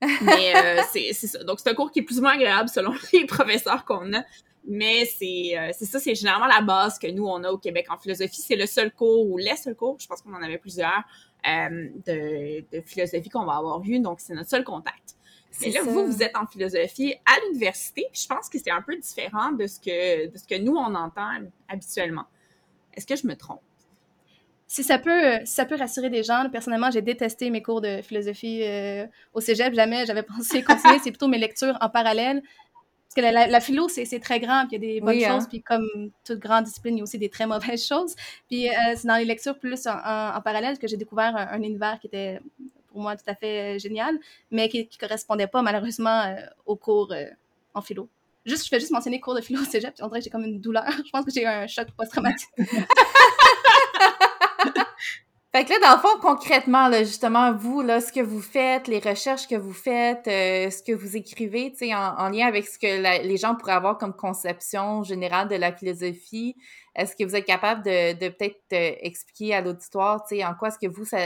[0.21, 1.43] Mais euh, c'est ça.
[1.43, 4.23] Donc, c'est un cours qui est plus ou moins agréable selon les professeurs qu'on a.
[4.67, 7.97] Mais euh, c'est ça, c'est généralement la base que nous, on a au Québec en
[7.97, 8.41] philosophie.
[8.41, 11.03] C'est le seul cours, ou les seuls cours, je pense qu'on en avait plusieurs,
[11.47, 13.99] euh, de, de, philosophie qu'on va avoir vu.
[13.99, 15.15] Donc, c'est notre seul contact.
[15.61, 18.95] Mais là, vous, vous êtes en philosophie à l'université, je pense que c'est un peu
[18.95, 21.29] différent de ce que, de ce que nous, on entend
[21.67, 22.25] habituellement.
[22.93, 23.61] Est-ce que je me trompe?
[24.67, 28.61] Si ça peut, ça peut rassurer des gens, personnellement, j'ai détesté mes cours de philosophie
[28.63, 29.73] euh, au cégep.
[29.73, 30.99] Jamais j'avais pensé continuer.
[31.03, 32.43] c'est plutôt mes lectures en parallèle.
[33.15, 35.47] Parce que la, philo, c'est très grand, puis il y a des bonnes choses, hein.
[35.49, 38.15] puis comme toute grande discipline, il y a aussi des très mauvaises choses.
[38.47, 42.05] Puis euh, c'est dans les lectures plus en, parallèle que j'ai découvert un, univers qui
[42.05, 42.39] était
[42.91, 44.19] pour moi tout à fait euh, génial,
[44.51, 46.35] mais qui ne correspondait pas malheureusement euh,
[46.67, 47.11] aux cours
[47.73, 48.07] en philo.
[48.45, 50.29] Juste, je fais juste mentionner cours de philo au cégep, puis on dirait que j'ai
[50.29, 50.85] comme une douleur.
[51.05, 52.49] Je pense que j'ai eu un choc post-traumatique.
[55.51, 58.87] Fait que là, dans le fond, concrètement, là, justement, vous, là, ce que vous faites,
[58.87, 62.67] les recherches que vous faites, euh, ce que vous écrivez, tu sais, en, lien avec
[62.67, 66.55] ce que les gens pourraient avoir comme conception générale de la philosophie,
[66.95, 70.53] est-ce que vous êtes capable de, de peut-être euh, expliquer à l'auditoire, tu sais, en
[70.53, 71.17] quoi est-ce que vous, ça,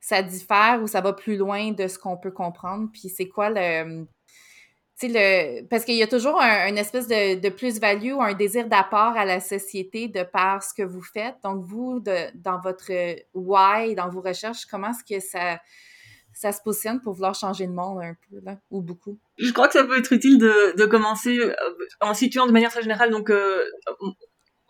[0.00, 3.48] ça diffère ou ça va plus loin de ce qu'on peut comprendre, puis c'est quoi
[3.48, 4.06] le
[5.02, 8.66] le, parce qu'il y a toujours un, une espèce de, de plus-value ou un désir
[8.66, 11.36] d'apport à la société de par ce que vous faites.
[11.44, 12.90] Donc, vous, de, dans votre
[13.34, 15.60] why, dans vos recherches, comment est-ce que ça,
[16.32, 19.18] ça se positionne pour vouloir changer le monde un peu, là, ou beaucoup?
[19.38, 21.54] Je crois que ça peut être utile de, de commencer euh,
[22.00, 23.64] en situant de manière très générale, donc, euh,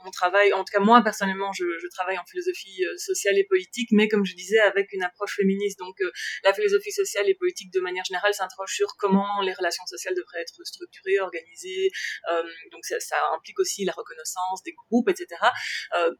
[0.06, 3.44] mon travail, en tout cas moi personnellement, je, je travaille en philosophie euh, sociale et
[3.44, 5.78] politique, mais comme je disais, avec une approche féministe.
[5.78, 6.10] Donc euh,
[6.44, 10.40] la philosophie sociale et politique de manière générale s'interroge sur comment les relations sociales devraient
[10.40, 11.90] être structurées, organisées.
[12.32, 12.42] Euh,
[12.72, 15.26] donc ça, ça, implique aussi la reconnaissance des groupes, etc.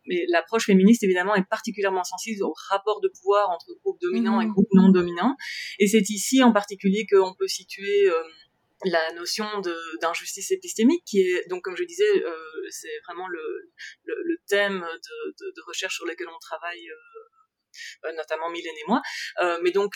[0.07, 4.47] mais l'approche féministe évidemment est particulièrement sensible au rapport de pouvoir entre groupes dominants et
[4.47, 4.53] mmh.
[4.53, 5.37] groupes non dominants.
[5.79, 8.11] Et c'est ici en particulier qu'on peut situer
[8.85, 9.47] la notion
[10.03, 12.37] d'injustice épistémique qui est donc comme je disais euh,
[12.71, 13.73] c'est vraiment le,
[14.05, 16.87] le, le thème de, de, de, recherche sur lequel on travaille
[18.05, 19.03] euh, notamment Mylène et moi.
[19.43, 19.95] Euh, mais donc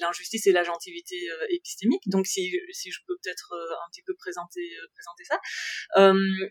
[0.00, 4.14] l'injustice et l'agentivité euh, épistémique donc si, si je peux peut-être euh, un petit peu
[4.14, 4.60] présenter
[4.92, 5.40] présenter ça.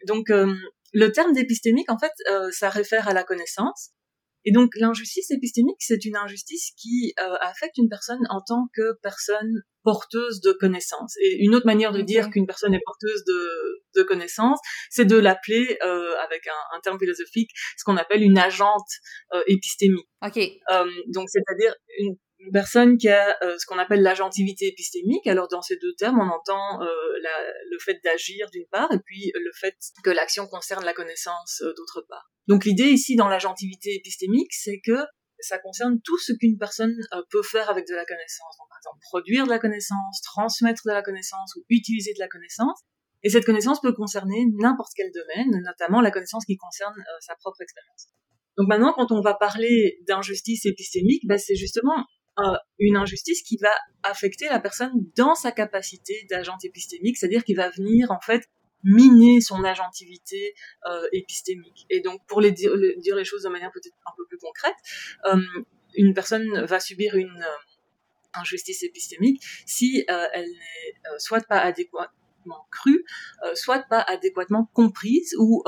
[0.06, 2.14] Donc le terme d'épistémique en fait
[2.52, 3.92] ça réfère à la connaissance
[4.46, 8.98] et donc l'injustice épistémique, c'est une injustice qui euh, affecte une personne en tant que
[9.02, 11.16] personne porteuse de connaissances.
[11.22, 15.18] Et une autre manière de dire qu'une personne est porteuse de, de connaissances, c'est de
[15.18, 18.88] l'appeler, euh, avec un, un, terme philosophique, ce qu'on appelle une agente
[19.34, 20.08] euh, épistémique.
[20.26, 20.38] Ok.
[20.38, 25.26] Euh, donc c'est-à-dire une une personne qui a euh, ce qu'on appelle l'agentivité épistémique.
[25.28, 26.86] Alors dans ces deux termes, on entend euh,
[27.70, 31.74] le fait d'agir d'une part et puis le fait que l'action concerne la connaissance euh,
[31.76, 32.32] d'autre part.
[32.48, 35.06] Donc l'idée ici dans l'agentivité épistémique, c'est que
[35.40, 36.96] ça concerne tout ce qu'une personne
[37.30, 38.56] peut faire avec de la connaissance.
[38.58, 42.30] Donc, par exemple, produire de la connaissance, transmettre de la connaissance ou utiliser de la
[42.30, 42.80] connaissance.
[43.24, 47.62] Et cette connaissance peut concerner n'importe quel domaine, notamment la connaissance qui concerne sa propre
[47.62, 48.08] expérience.
[48.58, 52.06] Donc maintenant, quand on va parler d'injustice épistémique, ben, c'est justement
[52.40, 57.54] euh, une injustice qui va affecter la personne dans sa capacité d'agent épistémique, c'est-à-dire qui
[57.54, 58.50] va venir en fait
[58.84, 60.56] miner son agentivité
[60.88, 61.86] euh, épistémique.
[61.92, 64.76] Et donc, pour les dire, les choses de manière peut-être un peu plus concrète,
[65.26, 65.38] euh,
[65.96, 67.46] une personne va subir une
[68.34, 73.06] injustice épistémique si elle n'est soit pas adéquatement crue,
[73.54, 75.64] soit pas adéquatement comprise ou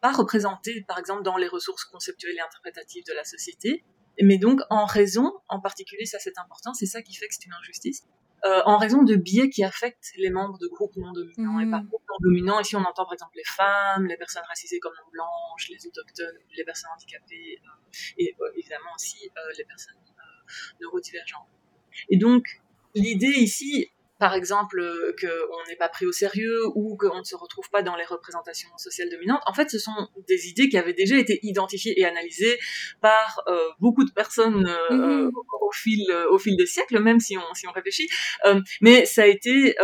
[0.00, 3.84] pas représentée, par exemple, dans les ressources conceptuelles et interprétatives de la société,
[4.22, 7.46] mais donc en raison, en particulier, ça c'est important, c'est ça qui fait que c'est
[7.46, 8.02] une injustice,
[8.44, 11.58] euh, en raison de biais qui affectent les membres de groupes non dominants.
[11.60, 11.86] Et par mmh.
[11.86, 15.10] groupes non dominants, ici on entend par exemple les femmes, les personnes racisées comme non
[15.10, 17.86] blanches, les autochtones, les personnes handicapées, euh,
[18.18, 21.48] et euh, évidemment aussi euh, les personnes euh, neurodivergentes.
[22.10, 22.44] Et donc
[22.94, 27.36] l'idée ici, par exemple euh, qu'on n'est pas pris au sérieux ou qu'on ne se
[27.36, 29.42] retrouve pas dans les représentations sociales dominantes.
[29.46, 32.58] En fait, ce sont des idées qui avaient déjà été identifiées et analysées
[33.00, 35.30] par euh, beaucoup de personnes euh, mm-hmm.
[35.60, 38.08] au fil au fil des siècles, même si on si on réfléchit.
[38.80, 39.76] mais ça a été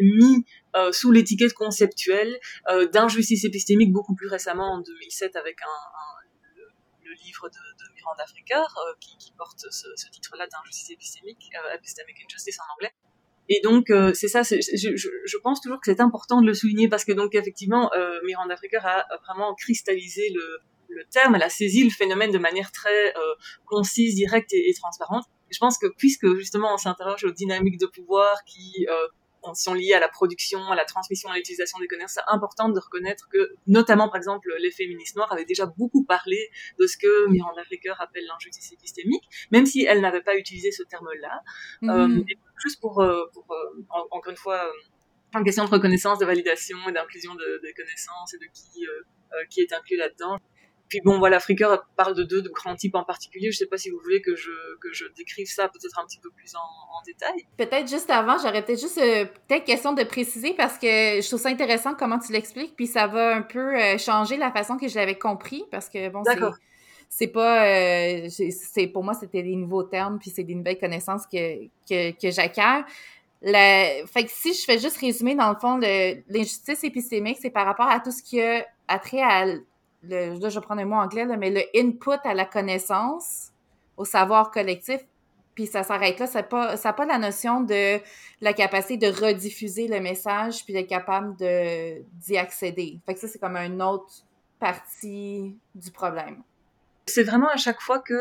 [0.00, 0.44] mis
[0.92, 2.38] sous l'étiquette conceptuelle
[2.92, 6.26] d'injustice épistémique beaucoup plus récemment en 2007 avec un, un
[7.04, 8.64] le, livre de, de Miranda Fricker
[9.00, 12.92] qui, qui, porte ce, ce titre-là d'injustice épistémique, Epistemic Injustice en anglais.
[13.48, 16.54] Et donc euh, c'est ça, je, je, je, pense toujours que c'est important de le
[16.54, 21.42] souligner parce que donc effectivement euh, Miranda Fricker a vraiment cristallisé le, le, terme, elle
[21.42, 23.34] a saisi le phénomène de manière très euh,
[23.66, 25.24] concise, directe et, transparente.
[25.50, 29.06] Je pense que puisque justement on s'interroge aux dynamiques de pouvoir qui euh,
[29.54, 32.78] sont liées à la production, à la transmission, à l'utilisation des connaissances, c'est important de
[32.78, 37.28] reconnaître que, notamment par exemple, les féministes noires avaient déjà beaucoup parlé de ce que
[37.28, 41.42] Miranda Fricker appelle l'injustice épistémique, même si elle n'avait pas utilisé ce terme-là.
[41.82, 42.20] Mm -hmm.
[42.20, 43.82] euh, juste pour, euh, pour euh,
[44.16, 44.60] encore une fois,
[45.34, 49.44] en question de reconnaissance, de validation et d'inclusion de, des connaissances et de qui, euh,
[49.50, 50.38] qui est inclus là-dedans.
[50.88, 53.50] Puis bon, voilà, Fricker parle de deux de grands types en particulier.
[53.50, 56.20] Je sais pas si vous voulez que je, que je décrive ça peut-être un petit
[56.20, 57.46] peu plus en, en détail.
[57.56, 61.40] Peut-être juste avant, j'aurais peut-être juste euh, peut-être question de préciser parce que je trouve
[61.40, 64.86] ça intéressant comment tu l'expliques, puis ça va un peu euh, changer la façon que
[64.88, 66.38] je l'avais compris parce que bon, c'est
[67.08, 71.26] c'est pas euh, c'est pour moi c'était des nouveaux termes puis c'est des nouvelles connaissances
[71.26, 72.82] que que, que j'acquiers.
[73.42, 74.06] La...
[74.06, 75.78] Fait que si je fais juste résumer, dans le fond,
[76.28, 79.46] l'injustice épistémique, c'est par rapport à tout ce qui a trait à
[80.08, 83.52] le, là, je vais prendre un mot anglais, là, mais le input à la connaissance,
[83.96, 85.00] au savoir collectif,
[85.56, 86.26] puis ça s'arrête là.
[86.26, 87.98] Ça n'a pas, ça pas la notion de
[88.40, 93.00] la capacité de rediffuser le message puis d'être capable de, d'y accéder.
[93.06, 94.12] Fait que ça, c'est comme une autre
[94.60, 96.42] partie du problème.
[97.06, 98.20] C'est vraiment à chaque fois que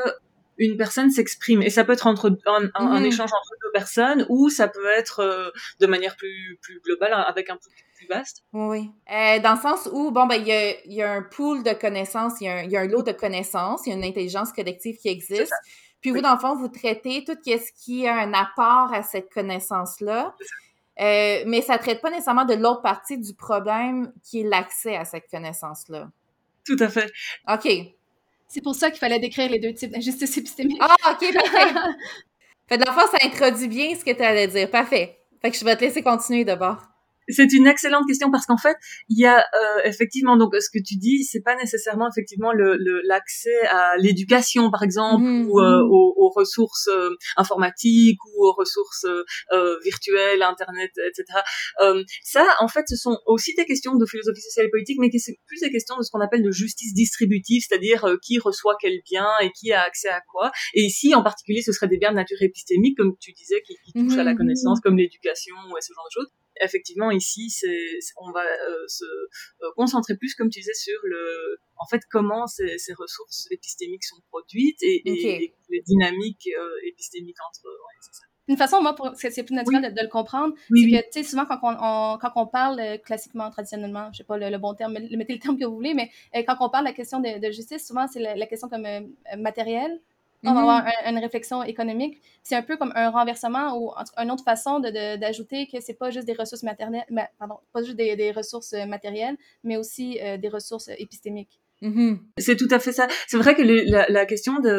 [0.58, 2.96] une personne s'exprime et ça peut être entre un, un, mm -hmm.
[2.98, 7.14] un, échange entre deux personnes ou ça peut être euh, de manière plus plus globale
[7.14, 8.44] avec un public plus vaste.
[8.54, 11.64] Oui, euh, dans le sens où bon ben il y a, y a un pool
[11.64, 13.96] de connaissances, il y, a un, y a un lot de connaissances, il y a
[13.96, 15.54] une intelligence collective qui existe.
[16.02, 16.18] Puis oui.
[16.18, 20.00] vous dans le fond vous traitez tout ce qui a un apport à cette connaissance
[20.02, 20.36] là.
[21.00, 25.04] Euh, mais ça traite pas nécessairement de l'autre partie du problème qui est l'accès à
[25.04, 26.10] cette connaissance-là.
[26.66, 27.12] Tout à fait.
[27.50, 27.68] OK.
[28.48, 30.78] C'est pour ça qu'il fallait décrire les deux types d'injustice épistémique.
[30.80, 31.74] Ah, OK, parfait.
[32.70, 34.70] fait de la fois, ça introduit bien ce que tu allais dire.
[34.72, 35.20] Parfait.
[35.42, 36.82] Fait que je vais te laisser continuer d'abord.
[37.28, 38.78] C'est une excellente question parce qu'en fait,
[39.10, 42.76] il y a euh, effectivement donc ce que tu dis, c'est pas nécessairement effectivement le
[43.08, 48.54] l'accès à l'éducation par exemple mmh, ou euh, aux, aux, ressources euh, informatiques ou aux
[48.54, 49.06] ressources
[49.54, 51.40] euh, virtuelles, internet, etc.
[51.82, 55.10] Euh, ça, en fait, ce sont aussi des questions de philosophie sociale et politique, mais
[55.18, 58.76] c'est plus des questions de ce qu'on appelle de justice distributive, c'est-à-dire euh, qui reçoit
[58.80, 60.52] quel bien et qui a accès à quoi.
[60.74, 63.76] Et ici, en particulier, ce serait des biens de nature épistémique, comme tu disais, qui,
[63.86, 66.32] qui touchent mmh, à la connaissance, comme l'éducation ou ce genre de choses
[66.62, 71.58] effectivement ici c'est on va euh, se euh, concentrer plus comme tu disais sur le
[71.78, 75.44] en fait comment ces, ces ressources épistémiques sont produites et, okay.
[75.44, 79.56] et les dynamiques euh, épistémiques entre ouais, c'est ça une façon, moi, pour, c'est plus
[79.56, 79.90] naturel oui.
[79.90, 80.92] de, de, le comprendre, oui, c'est oui.
[80.92, 84.24] que, tu sais, souvent, quand on, on, quand on parle euh, classiquement, traditionnellement, je sais
[84.24, 86.70] pas le, le, bon terme, mettez le terme que vous voulez, mais euh, quand on
[86.70, 89.02] parle de la question de, de justice, souvent, c'est la, la, question comme euh,
[89.38, 90.00] matérielle,
[90.46, 92.22] on va avoir un, une réflexion économique.
[92.44, 96.28] C'est un peu comme un renversement ou une autre façon d'ajouter que c'est pas juste
[96.28, 97.06] des ressources matérielles,
[97.40, 101.60] pardon, pas juste des, des ressources matérielles, mais aussi euh, des ressources épistémiques.
[101.82, 102.20] Mm -hmm.
[102.38, 103.08] C'est tout à fait ça.
[103.28, 104.76] C'est vrai que le, la, la, question de,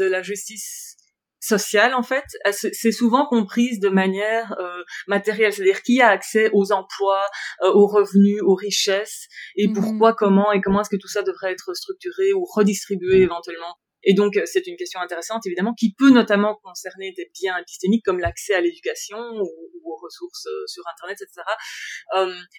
[0.00, 0.96] de la justice
[1.40, 6.72] sociale en fait, c'est souvent comprise de manière euh, matérielle, c'est-à-dire qui a accès aux
[6.72, 7.24] emplois,
[7.62, 11.22] euh, aux revenus, aux richesses, et mmh pourquoi, comment et comment est-ce que tout ça
[11.22, 13.74] devrait être structuré ou redistribué éventuellement?
[14.08, 18.04] Et donc euh, c'est une question intéressante évidemment qui peut notamment concerner des biens épistémiques
[18.04, 19.48] comme l'accès à l'éducation ou,
[19.84, 21.42] aux ressources sur internet, etc.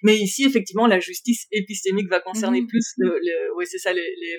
[0.04, 3.94] mais ici effectivement la justice épistémique va concerner mmh plus le, le oui c'est ça
[3.94, 4.38] les, les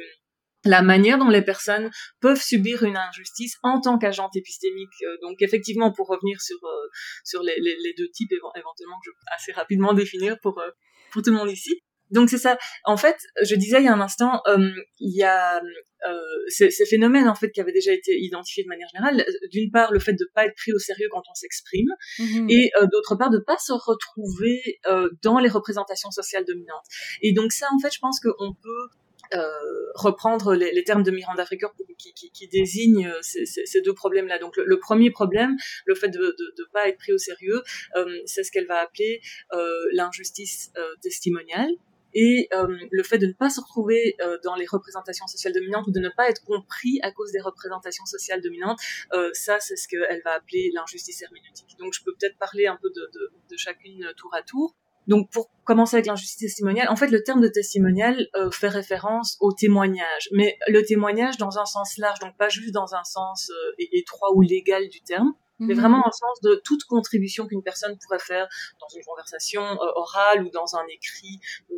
[0.65, 4.91] la manière dont les personnes peuvent subir une injustice en tant qu'agent épistémique.
[5.03, 6.89] Euh, donc effectivement, pour revenir sur euh,
[7.25, 10.71] sur les, les, deux types éventuellement que je peux assez rapidement définir pour euh,
[11.13, 11.83] pour tout le monde ici.
[12.11, 12.59] Donc c'est ça.
[12.85, 14.43] En fait, je disais il y a un instant,
[14.99, 15.61] il y a
[16.49, 19.25] ces, ces, phénomènes en fait qui avaient déjà été identifiés de manière générale.
[19.53, 22.73] D'une part, le fait de pas être pris au sérieux quand on s'exprime, mmh et
[22.91, 24.81] d'autre part, de pas se retrouver
[25.23, 26.87] dans les représentations sociales dominantes.
[27.23, 28.89] Et donc ça, en fait, je pense qu'on peut
[29.35, 29.49] euh,
[29.95, 31.69] reprendre les, les, termes de Miranda Fricker
[31.99, 32.49] qui, qui,
[33.07, 34.39] euh, ces, ces, deux problèmes-là.
[34.39, 37.63] Donc le, premier problème, le fait de ne pas être pris au sérieux,
[37.97, 39.21] euh, c'est ce qu'elle va appeler
[39.53, 41.71] euh, l'injustice euh, testimoniale
[42.15, 42.49] et
[42.91, 46.09] le fait de ne pas se retrouver dans les représentations sociales dominantes ou de ne
[46.09, 48.81] pas être compris à cause des représentations sociales dominantes,
[49.33, 51.77] ça c'est ce qu'elle va appeler l'injustice herméneutique.
[51.79, 54.75] Donc je peux peut-être parler un peu de, de, de chacune tour à tour.
[55.07, 59.37] Donc pour commencer avec l'injustice testimoniale, en fait le terme de testimonial euh, fait référence
[59.41, 63.51] au témoignage, mais le témoignage dans un sens large, donc pas juste dans un sens
[63.51, 65.81] euh, étroit ou légal du terme, mais mhm.
[65.81, 68.49] vraiment le sens de toute contribution qu'une personne pourrait faire
[68.81, 71.39] dans une conversation euh, orale ou dans un écrit
[71.71, 71.77] ou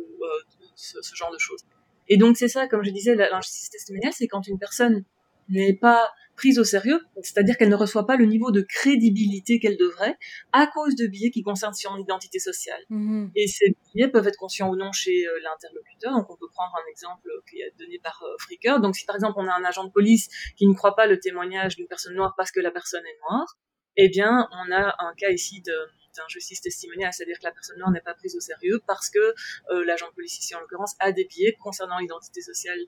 [0.75, 1.61] ce, ce, genre de choses.
[2.07, 5.03] Et donc c'est ça, comme je disais, l'injustice testimoniale, c'est quand une personne
[5.49, 9.77] n'est pas prise au sérieux, c'est-à-dire qu'elle ne reçoit pas le niveau de crédibilité qu'elle
[9.77, 10.17] devrait
[10.51, 12.81] à cause de biais qui concernent son identité sociale.
[12.89, 13.31] Mm-hmm.
[13.35, 16.13] Et ces biais peuvent être conscients ou non chez euh, l'interlocuteur.
[16.13, 18.79] Donc on peut prendre un exemple qui est donné par euh, Fricker.
[18.81, 21.19] Donc si par exemple on a un agent de police qui ne croit pas le
[21.19, 23.57] témoignage d'une personne noire parce que la personne est noire,
[23.97, 28.01] eh bien on a un cas ici d'injustice testimoniale, c'est-à-dire que la personne noire n'est
[28.01, 31.25] pas prise au sérieux parce que euh, l'agent de police ici en l'occurrence a des
[31.25, 32.79] biais concernant l'identité sociale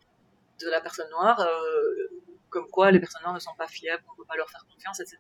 [0.62, 4.14] de la personne noire, euh, comme quoi les personnes noires ne sont pas fiables, on
[4.14, 5.18] ne peut pas leur faire confiance, etc.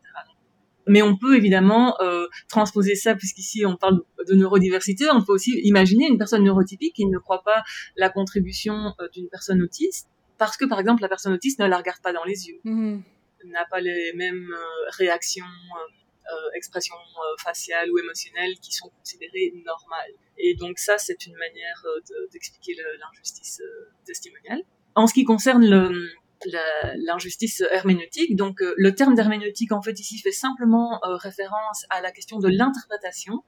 [0.87, 5.59] Mais on peut évidemment euh, transposer ça, puisqu'ici on parle de neurodiversité, on peut aussi
[5.63, 7.63] imaginer une personne neurotypique qui ne croit pas
[7.95, 11.77] la contribution euh, d'une personne autiste, parce que par exemple la personne autiste ne la
[11.77, 12.99] regarde pas dans les yeux, mmh.
[13.51, 15.45] N'a pas les mêmes euh, réactions,
[16.55, 16.95] expressions
[17.37, 20.11] faciales ou émotionnelles qui sont considérées normales.
[20.39, 21.83] Et donc ça, c'est une manière
[22.31, 23.61] d'expliquer l'injustice
[24.05, 24.63] testimoniale.
[24.95, 25.63] En ce qui concerne
[27.07, 28.35] l'injustice herméneutique.
[28.35, 32.39] Donc euh, le terme d'herméneutique en fait ici fait simplement euh, référence à la question
[32.39, 33.43] de l'interprétation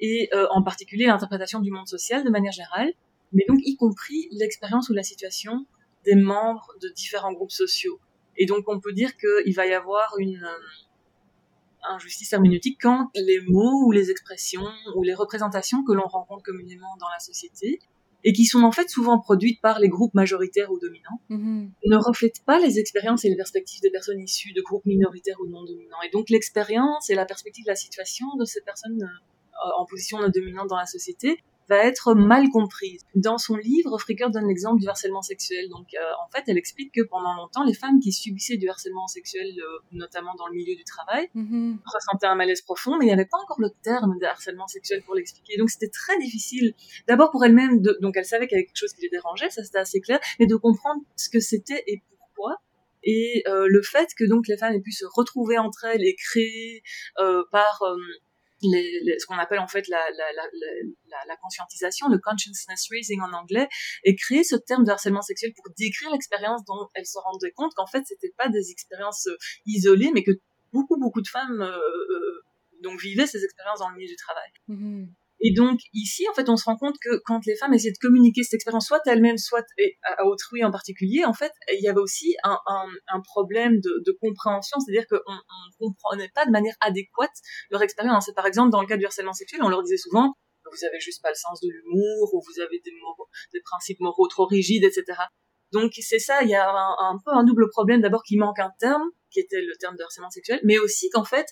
[0.00, 2.92] et euh, en particulier l'interprétation du monde social de manière générale,
[3.32, 5.66] mais donc y compris l'expérience ou la situation
[6.04, 7.98] des membres de différents groupes sociaux.
[8.38, 10.46] Et donc on peut dire qu'il va y avoir une
[11.90, 16.96] injustice herméneutique quand les mots ou les expressions ou les représentations que l'on rencontre communément
[16.98, 17.78] dans la société
[18.24, 21.70] et qui sont en fait souvent produites par les groupes majoritaires ou dominants, mm-hmm.
[21.86, 25.48] ne reflètent pas les expériences et les perspectives des personnes issues de groupes minoritaires ou
[25.48, 26.02] non dominants.
[26.04, 30.18] Et donc l'expérience et la perspective de la situation de ces personnes euh, en position
[30.18, 33.02] non dominante dans la société va être mal comprise.
[33.14, 35.68] Dans son livre, Fricker donne l'exemple du harcèlement sexuel.
[35.68, 39.06] Donc, euh, en fait, elle explique que pendant longtemps, les femmes qui subissaient du harcèlement
[39.06, 41.76] sexuel, euh, notamment dans le milieu du travail, mm-hmm.
[41.84, 45.02] ressentaient un malaise profond, mais il n'y avait pas encore le terme de harcèlement sexuel
[45.04, 45.56] pour l'expliquer.
[45.58, 46.74] Donc, c'était très difficile.
[47.06, 49.62] D'abord pour elle-même, donc elle savait qu'il y avait quelque chose qui les dérangeait, ça
[49.62, 52.56] c'était assez clair, mais de comprendre ce que c'était et pourquoi
[53.04, 56.14] et euh, le fait que donc les femmes aient pu se retrouver entre elles et
[56.14, 56.82] créer
[57.18, 57.96] euh, par euh,
[58.62, 63.32] les, ce qu'on appelle en fait la, la, la, la, conscientisation, le consciousness raising en
[63.32, 63.68] anglais,
[64.04, 67.72] et créer ce terme de harcèlement sexuel pour décrire l'expérience dont elles se rendaient compte
[67.74, 70.32] qu'en fait c'était pas des expériences euh, isolées, mais que
[70.72, 72.42] beaucoup beaucoup de femmes euh, euh,
[72.82, 74.50] donc vivaient ces expériences dans le milieu du travail.
[74.68, 75.08] Mm-hmm.
[75.40, 77.98] Et donc ici, en fait, on se rend compte que quand les femmes essaient de
[77.98, 79.64] communiquer cette expérience, soit elles-mêmes, soit
[80.02, 85.06] à autrui en particulier, en fait, il y avait aussi un, problème de, compréhension, c'est-à-dire
[85.08, 87.30] qu'on ne comprenait pas de manière adéquate
[87.70, 88.28] leur expérience.
[88.28, 90.34] Et par exemple, dans le cas du harcèlement sexuel, on leur disait souvent
[90.70, 92.92] vous avez juste pas le sens de l'humour, ou vous avez des,
[93.52, 95.04] des principes moraux trop rigides, etc.
[95.72, 98.00] Donc c'est ça, il y a un, un peu un double problème.
[98.00, 101.24] D'abord qu'il manque un terme, qui était le terme de harcèlement sexuel, mais aussi qu'en
[101.24, 101.46] fait,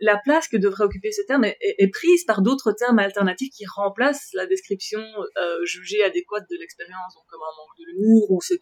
[0.00, 4.30] la place que devrait occuper ce terme est, prise par d'autres termes alternatifs qui remplacent
[4.34, 8.56] la description euh, jugée adéquate de l'expérience, donc comme un manque de l'humour ou c'est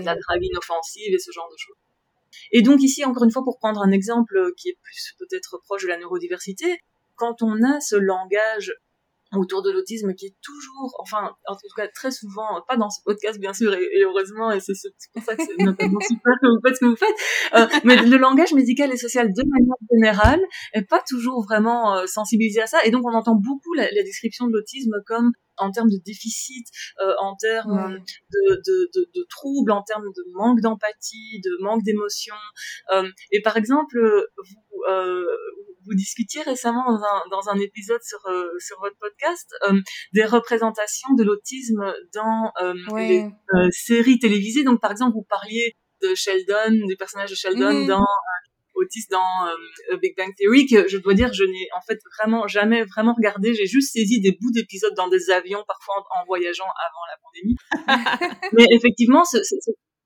[0.00, 1.76] de la drague inoffensive et ce genre de choses.
[2.50, 5.82] Et donc ici, encore une fois, pour prendre un exemple qui est plus peut-être proche
[5.82, 6.78] de la neurodiversité,
[7.14, 8.72] quand on a ce langage
[9.36, 13.00] autour de l'autisme qui est toujours, enfin, en tout cas très souvent, pas dans ce
[13.04, 14.72] podcast bien sûr, et, heureusement, et c'est
[15.14, 17.16] pour ça que c'est notamment super que vous faites ce que vous faites,
[17.54, 20.40] euh, mais le langage médical et social de manière générale
[20.74, 24.02] est pas toujours vraiment euh, sensibilisé à ça, et donc on entend beaucoup la, la
[24.02, 26.66] description de l'autisme comme en termes de déficit,
[27.00, 27.98] euh, en termes
[28.30, 32.34] de, de, de, de, troubles, en termes de manque d'empathie, de manque d'émotion.
[32.92, 33.98] Euh, et par exemple,
[34.36, 35.24] vous, euh,
[35.86, 39.80] vous discutiez récemment dans un, dans un épisode sur, euh, sur votre podcast euh,
[40.12, 41.82] des représentations de l'autisme
[42.14, 43.28] dans euh, les
[43.70, 44.64] séries télévisées.
[44.64, 47.86] Donc, par exemple, vous parliez de Sheldon, des personnages de Sheldon mhm.
[47.86, 48.06] dans
[48.74, 49.20] autiste dans
[50.00, 53.52] Big Bang Theory que je dois dire je n'ai en fait vraiment jamais vraiment regardé
[53.52, 58.48] j'ai juste saisi des bouts d'épisodes dans des avions parfois en, voyageant avant la pandémie
[58.54, 59.36] mais effectivement ce,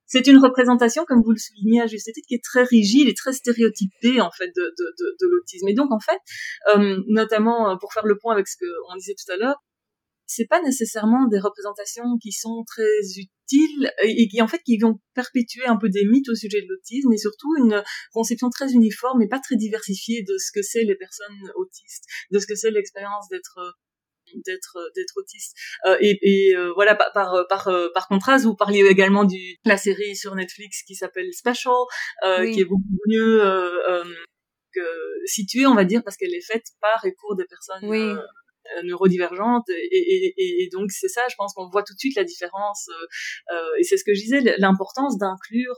[0.07, 3.15] c'est une représentation, comme vous le soulignez à juste titre, qui est très rigide et
[3.15, 5.69] très stéréotypée en fait de, de, de, de l'autisme.
[5.69, 6.19] Et donc en fait,
[6.75, 9.57] euh, notamment euh, pour faire le point avec ce qu'on disait tout à l'heure,
[10.27, 12.83] c'est pas nécessairement des représentations qui sont très
[13.17, 16.67] utiles et qui en fait qui vont perpétuer un peu des mythes au sujet de
[16.69, 20.83] l'autisme et surtout une conception très uniforme et pas très diversifiée de ce que c'est
[20.83, 23.61] les personnes autistes, de ce que c'est l'expérience d'être
[24.35, 25.57] d'être d'être autiste.
[25.87, 29.57] Euh, et, et euh, voilà par par par, euh, par contraste vous parliez également du
[29.65, 31.75] la série sur Netflix qui s'appelle Special
[32.53, 33.41] qui est beaucoup mieux
[34.75, 34.81] que
[35.25, 38.15] située on va dire parce qu'elle est faite par et pour des personnes oui.
[38.85, 39.69] neurodivergentes.
[39.71, 42.89] Et, et, et donc c'est ça je pense qu'on voit tout de suite la différence
[43.79, 45.77] et c'est ce que je disais l'importance d'inclure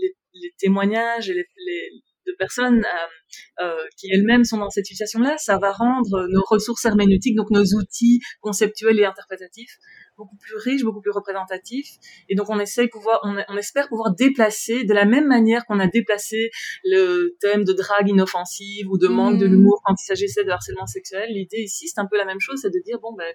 [0.00, 4.86] les, les, témoignages et les, les de personnes euh, euh, qui elles-mêmes sont dans cette
[4.86, 9.76] situation-là, ça va rendre nos ressources herméneutiques, donc nos outils conceptuels et interprétatifs,
[10.16, 11.86] beaucoup plus riche, beaucoup plus représentatif.
[12.28, 15.80] Et donc on essaye pouvoir, on, on espère pouvoir déplacer de la même manière qu'on
[15.80, 16.50] a déplacé
[16.84, 19.50] le thème de drague inoffensive ou de manque de mmh.
[19.50, 21.30] l'humour quand il s'agissait de harcèlement sexuel.
[21.30, 23.32] L'idée ici, c'est un peu la même chose, c'est de dire bon ben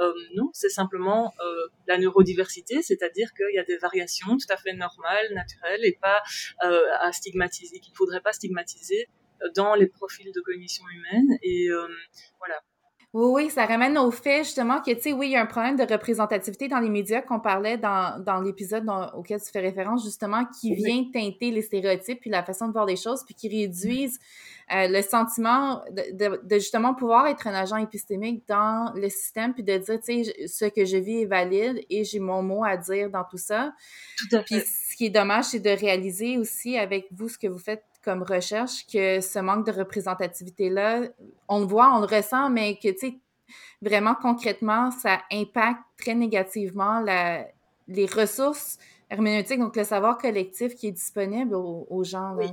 [0.00, 4.56] euh, non, c'est simplement euh, la neurodiversité, c'est-à-dire qu'il y a des variations tout à
[4.56, 6.22] fait normales, naturelles et pas
[6.64, 9.08] euh, à stigmatiser, qu'il faudrait pas stigmatiser
[9.54, 11.38] dans les profils de cognition humaine.
[11.42, 11.86] Et euh,
[12.38, 12.60] voilà.
[13.14, 15.46] Oui, oui, ça ramène au fait justement que, tu sais, oui, il y a un
[15.46, 20.02] problème de représentativité dans les médias qu'on parlait dans, dans l'épisode auquel tu fais référence,
[20.02, 23.48] justement, qui vient teinter les stéréotypes puis la façon de voir les choses, puis qui
[23.48, 24.18] réduisent
[24.72, 29.62] euh, le sentiment de, de, justement pouvoir être un agent épistémique dans le système, puis
[29.62, 32.76] de dire, tu sais, ce que je vis est valide et j'ai mon mot à
[32.76, 33.74] dire dans tout ça.
[34.18, 34.44] Tout à fait.
[34.46, 37.84] Puis ce qui est dommage, c'est de réaliser aussi avec vous ce que vous faites
[38.04, 41.02] comme recherche que ce manque de représentativité-là,
[41.48, 43.18] on le voit, on le ressent, mais que, tu sais,
[43.82, 47.46] vraiment concrètement, ça impacte très négativement la,
[47.88, 48.78] les ressources
[49.10, 52.34] herméneutiques, donc le savoir collectif qui est disponible aux, gens.
[52.34, 52.46] Là.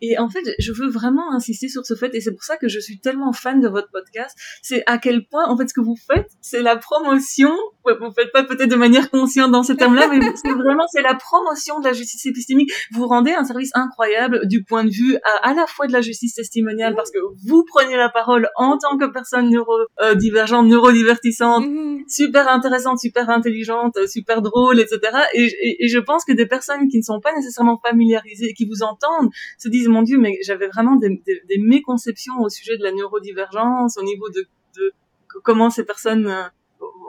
[0.00, 2.68] Et en fait, je veux vraiment insister sur ce fait, et c'est pour ça que
[2.68, 4.36] je suis tellement fan de votre podcast.
[4.62, 7.54] C'est à quel point, en fait, ce que vous faites, c'est la promotion.
[7.84, 11.14] vous faites pas peut-être de manière consciente dans ces termes-là, mais c'est vraiment c'est la
[11.14, 12.70] promotion de la justice épistémique.
[12.92, 16.00] Vous rendez un service incroyable du point de vue à, à la fois de la
[16.00, 21.64] justice testimoniale, parce que vous prenez la parole en tant que personne neurodivergente, euh, neurodivertissante,
[21.64, 22.08] mm-hmm.
[22.08, 25.00] super intéressante, super intelligente, super drôle, etc.
[25.34, 28.66] Et, et, et je pense que des personnes qui ne sont pas nécessairement familiarisées, qui
[28.66, 31.20] vous entendent, se disent mon Dieu, mais j'avais vraiment des,
[31.58, 34.46] méconceptions au sujet de la neurodivergence, au niveau de,
[35.44, 36.42] comment ces personnes, euh,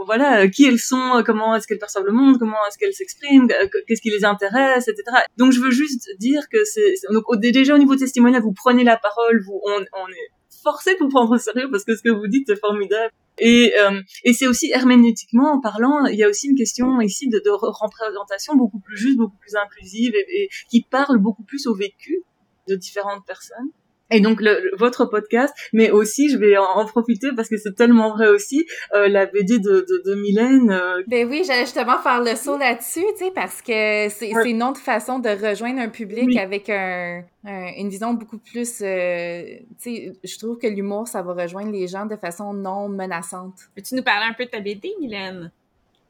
[0.06, 3.48] voilà, qui elles sont, comment est-ce qu'elles perçoivent le monde, comment est-ce qu'elles s'expriment,
[3.88, 5.04] qu'est-ce qui les intéresse, etc.
[5.38, 8.98] Donc je veux juste dire que c'est donc déjà au niveau testimonial, vous prenez la
[8.98, 10.30] parole, vous on, est
[10.63, 13.13] forcé de vous prendre au sérieux parce que ce que vous dites est formidable.
[13.41, 17.30] Et, euh, et c'est aussi herméneutiquement en parlant, il y a aussi une question ici
[17.30, 22.24] de, représentation beaucoup plus juste, beaucoup plus inclusive et qui parle beaucoup plus au vécu
[22.70, 23.72] de différentes personnes.
[24.12, 28.12] Et donc le, votre podcast, mais aussi je vais en, profiter parce que c'est tellement
[28.12, 30.72] vrai aussi euh, la BD de, de, de Mylène.
[30.72, 34.64] Euh, ben oui, j'allais justement faire le saut là-dessus, tu sais, parce que c'est une
[34.64, 39.44] autre façon de rejoindre un public avec un, une vision beaucoup plus, euh,
[39.80, 43.54] tu sais, je trouve que l'humour ça va rejoindre les gens de façon non menaçante.
[43.76, 45.52] Peux-tu nous parler un peu de ta BD, Mylène?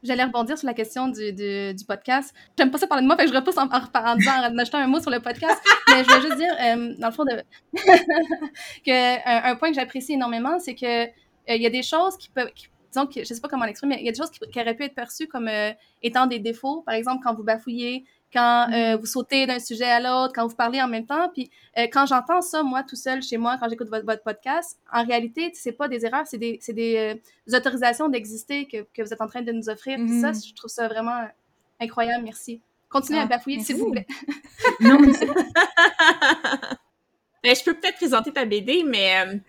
[0.02, 2.34] J'allais rebondir sur la question du, du, du podcast.
[2.56, 4.78] J'aime pas ça parler de moi, fait que je repousse en, en, disant, en achetant
[4.78, 5.60] un mot sur le podcast.
[5.88, 7.42] Mais je voulais juste dire, euh, dans le fond, de...
[8.86, 11.08] que un, un, point que j'apprécie énormément, c'est que euh,
[11.48, 12.50] il y a des choses qui peuvent,
[12.90, 14.60] disons que je sais pas comment l'exprimer, mais il y a des choses qui, qui
[14.60, 15.72] auraient pu être perçues comme euh,
[16.02, 16.80] étant des défauts.
[16.82, 19.00] Par exemple, quand vous bafouillez, quand euh, mm-hmm.
[19.00, 21.28] vous sautez d'un sujet à l'autre, quand vous parlez en même temps.
[21.30, 24.78] Puis euh, quand j'entends ça, moi, tout seul, chez moi, quand j'écoute votre, votre, podcast,
[24.92, 29.12] en réalité, c'est pas des erreurs, c'est des, des, euh, autorisations d'exister que, que, vous
[29.12, 29.98] êtes en train de nous offrir.
[29.98, 30.48] Puis ça, mm-hmm.
[30.48, 31.28] je trouve ça vraiment
[31.80, 32.24] incroyable.
[32.24, 32.60] Merci.
[32.88, 34.06] Continuez à ah, bafouiller, s'il vous plaît.
[34.80, 35.12] non, mais.
[37.42, 39.40] Ben, je peux peut-être présenter ta BD, mais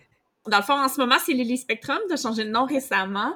[0.48, 1.98] Dans le fond, en ce moment, c'est Lily Spectrum.
[2.08, 3.34] Tu as changé de nom récemment.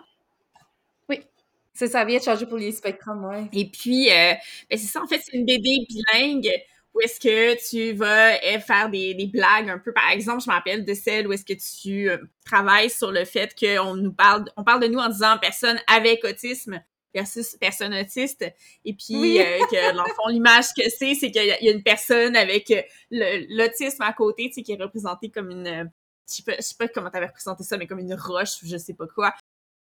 [1.76, 3.50] C'est ça, vient de changer pour Lily Spectrum, ouais.
[3.54, 4.34] Et puis, euh,
[4.70, 6.52] ben, c'est ça, en fait, c'est une BD bilingue
[6.96, 9.92] où est-ce que tu vas euh, faire des, des, blagues un peu.
[9.92, 13.26] Par exemple, je me rappelle de celle où est-ce que tu euh, travailles sur le
[13.26, 16.82] fait qu'on nous parle, on parle de nous en disant personne avec autisme
[17.14, 18.46] versus personne autiste.
[18.86, 22.74] Et puis, euh, que l'enfant, l'image que c'est, c'est qu'il y, a une personne avec
[23.12, 25.92] l'autisme à côté, tu sais, qui est représentée comme une,
[26.30, 28.68] je sais pas, je sais pas comment t'avais représenté ça, mais comme une roche ou
[28.68, 29.34] je sais pas quoi.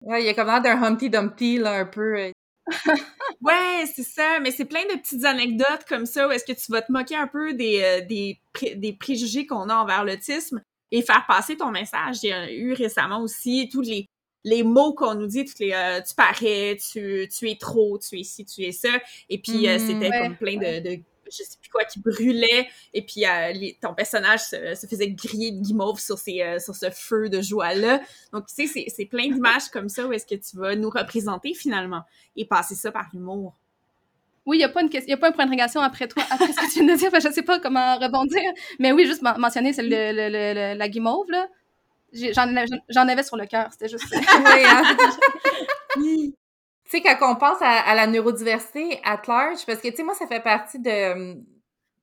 [0.02, 2.32] Ouais, il y a comme l'air d'un Humpty Dumpty, là, un peu.
[3.42, 6.72] ouais, c'est ça, mais c'est plein de petites anecdotes comme ça où est-ce que tu
[6.72, 8.40] vas te moquer un peu des, euh, des,
[8.76, 12.18] des préjugés qu'on a envers l'autisme et faire passer ton message.
[12.22, 14.06] J'ai eu récemment aussi tous les,
[14.44, 18.20] les mots qu'on nous dit, toutes les euh, tu parais, tu, tu es trop, tu
[18.20, 18.90] es ci, tu es ça.
[19.30, 21.02] Et puis euh, mm, c'était comme plein de, de
[21.32, 25.62] je sais plus quoi, qui brûlait, et puis euh, ton personnage se, faisait griller de
[25.62, 28.02] guimauve sur, ces, euh, sur ce feu de joie-là.
[28.34, 31.54] Donc, tu sais, c'est plein d'images comme ça où est-ce que tu vas nous représenter
[31.54, 32.04] finalement
[32.36, 33.56] et passer ça par l'humour.
[34.46, 36.56] Oui, il n'y a, pas une a pas un point d'interrogation après toi, après ce
[36.56, 38.42] que tu viens de dire, je ne sais pas comment rebondir,
[38.80, 41.48] mais oui, juste mentionner le, le, la guimauve, là.
[42.14, 44.18] J'en avais sur le cœur, c'était juste ça.
[44.38, 46.32] oui, hein?
[46.90, 50.14] Tu sais, quand on pense à, la neurodiversité at large, parce que, tu sais, moi,
[50.14, 51.34] ça fait partie de,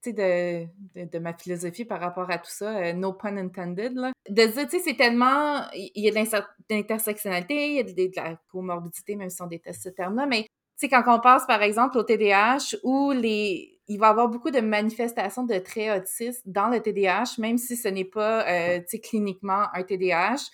[0.04, 0.66] de,
[1.06, 4.12] de, ma philosophie par rapport à tout ça, euh, no pun intended, là.
[4.28, 5.62] De dire, tu sais, c'est tellement...
[5.72, 9.84] Il y a de l'intersectionnalité, il y a de, la comorbidité, même si on déteste
[9.84, 13.80] ce terme-là, mais, tu sais, quand on pense, par exemple, au TDAH, où les...
[13.88, 17.74] il va y avoir beaucoup de manifestations de traits autistes dans le TDAH, même si
[17.74, 20.50] ce n'est pas, euh, tu sais, cliniquement un TDAH,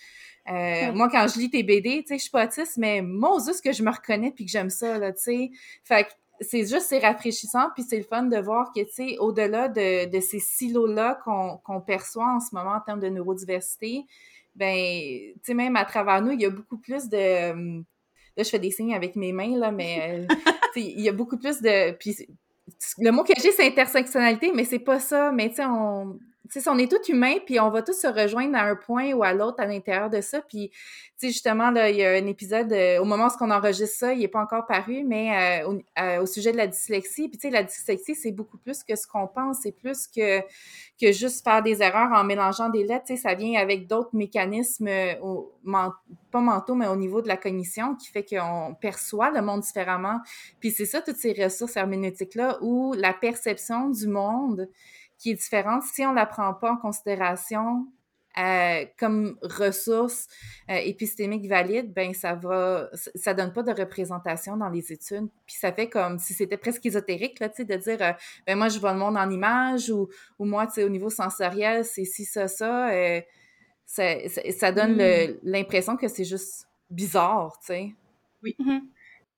[0.49, 3.61] euh, moi, quand je lis tes BD, tu sais, je suis pas autiste, mais Moses
[3.61, 5.51] que je me reconnais puis que j'aime ça, là, tu sais.
[5.83, 6.09] Fait que
[6.41, 10.09] c'est juste, c'est rafraîchissant, puis c'est le fun de voir que, tu sais, au-delà de,
[10.09, 14.05] de, ces silos-là qu'on perçoit en ce moment en termes de neurodiversité,
[14.55, 17.83] ben, tu sais, même à travers nous, il y a beaucoup plus de...
[18.37, 20.35] Là, je fais des signes avec mes mains, là, mais, euh,
[20.75, 21.91] il y a beaucoup plus de...
[21.91, 22.15] Puis
[22.97, 25.31] le mot que j'ai, c'est intersectionnalité, mais c'est pas ça.
[25.31, 26.17] Mais tu sais, on,
[26.67, 29.33] on est tous humains, puis on va tous se rejoindre à un point ou à
[29.33, 30.41] l'autre à l'intérieur de ça.
[30.41, 30.77] Puis, tu
[31.17, 34.13] sais, justement, là, il y a un épisode, euh, au moment où on enregistre ça,
[34.13, 37.29] il n'est pas encore paru, mais euh, euh, au, sujet de la dyslexie.
[37.29, 39.59] Puis, tu sais, la dyslexie, c'est beaucoup plus que ce qu'on pense.
[39.63, 40.41] C'est plus que,
[40.99, 43.05] que juste faire des erreurs en mélangeant des lettres.
[43.07, 44.89] Tu sais, ça vient avec d'autres mécanismes,
[46.31, 50.19] pas mentaux, mais au niveau de la cognition, qui fait qu'on perçoit le monde différemment.
[50.59, 54.67] Puis, c'est ça, toutes ces ressources herméneutiques-là, où la perception du monde
[55.21, 57.85] qui est différente si on la prend pas en considération
[58.37, 60.27] euh, comme ressource
[60.69, 65.27] euh, épistémique valide, ben ça va, ça donne pas de représentation dans les études.
[65.45, 68.13] Puis ça fait comme si c'était presque ésotérique là, tu sais, de dire, euh,
[68.47, 70.07] ben moi je vois le monde en image ou,
[70.39, 72.89] ou moi, tu sais, au niveau sensoriel, c'est ci ça ça.
[73.85, 74.05] Ça,
[74.57, 75.39] ça, donne mm.
[75.43, 77.91] l'impression que c'est juste bizarre, tu sais.
[78.41, 78.55] Oui.
[78.57, 78.79] Mm-hmm.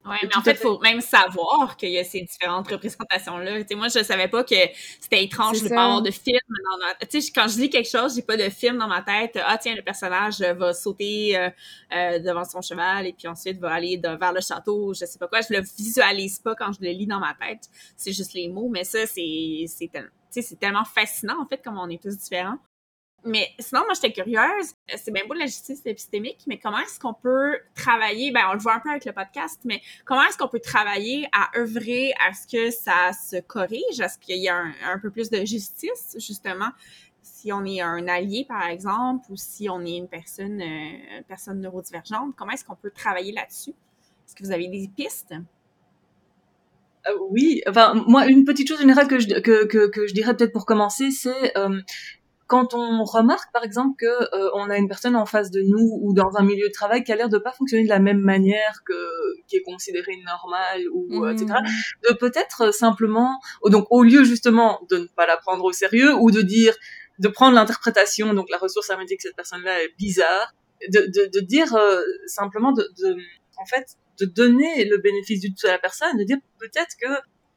[0.06, 3.62] Oui, mais en fait, il faut même savoir qu'il y a ces différentes représentations-là.
[3.62, 4.56] Tu sais, moi, je savais pas que
[5.00, 6.94] c'était étrange de pas avoir de film dans ma...
[7.06, 9.40] Tu sais, quand je lis quelque chose, j'ai pas de film dans ma tête.
[9.46, 11.50] Ah, tiens, le personnage va sauter euh,
[11.96, 15.28] euh, devant son cheval et puis ensuite va aller vers le château, je sais pas
[15.28, 15.40] quoi.
[15.40, 17.70] Je le visualise pas quand je le lis dans ma tête.
[17.96, 22.02] C'est juste les mots, mais ça, c'est c'est tellement fascinant, en fait, comme on est
[22.02, 22.58] tous différents.
[23.26, 24.74] Mais sinon, moi, j'étais curieuse.
[24.92, 28.54] Euh, c'est bien beau la justice épistémique, mais comment est-ce qu'on peut travailler, ben, on
[28.54, 32.14] le voit un peu avec le podcast, mais comment est-ce qu'on peut travailler à œuvrer
[32.28, 35.46] à ce que ça se corrige, à ce qu'il y ait un, peu plus de
[35.46, 36.70] justice, justement,
[37.22, 41.62] si on est un allié, par exemple, ou si on est une personne, euh, personne
[41.62, 43.72] neurodivergente, comment est-ce qu'on peut travailler là-dessus?
[44.26, 45.34] Est-ce que vous avez des pistes?
[47.08, 50.54] Euh, oui, enfin moi une petite chose générale que je que, que je dirais peut-être
[50.54, 51.52] pour commencer, c'est
[52.54, 55.90] quand on remarque par exemple que euh, on a une personne en face de nous
[56.04, 58.20] ou dans un milieu de travail qui a l'air de pas fonctionner de la même
[58.20, 58.94] manière que
[59.48, 62.10] qui est considérée normale ou etc mmh.
[62.10, 66.30] de peut-être simplement donc au lieu justement de ne pas la prendre au sérieux ou
[66.30, 66.76] de dire
[67.18, 70.54] de prendre l'interprétation donc la ressource hermétique que cette personne-là est bizarre
[70.90, 73.18] de, de, de dire euh, simplement de, de
[73.58, 77.10] en fait de donner le bénéfice du tout à la personne de dire peut-être que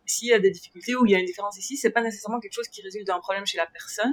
[0.07, 2.39] s'il y a des difficultés ou il y a une différence ici, c'est pas nécessairement
[2.39, 4.13] quelque chose qui résulte d'un problème chez la personne,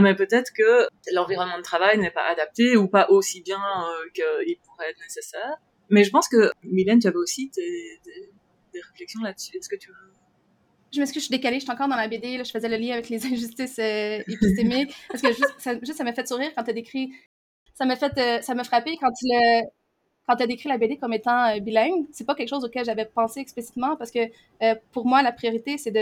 [0.00, 4.56] mais peut-être que l'environnement de travail n'est pas adapté ou pas aussi bien euh, qu'il
[4.64, 5.56] pourrait être nécessaire.
[5.90, 8.00] Mais je pense que, Mylène, tu avais aussi des,
[8.90, 9.56] réflexions là-dessus.
[9.56, 10.12] Est-ce que tu veux...
[10.94, 12.94] Je m'excuse, je suis décalée, je suis encore dans la BD, je faisais le lien
[12.94, 16.74] avec les injustices euh, épistémiques, parce que juste ça, m'a fait sourire quand tu as
[16.74, 17.12] décrit,
[17.74, 21.58] ça m'a fait, euh, ça m'a frappé quand tu as décrit la BD comme étant
[21.60, 24.20] bilingue, c'est pas quelque chose auquel j'avais pensé explicitement parce que
[24.92, 25.92] pour moi, la priorité, c'est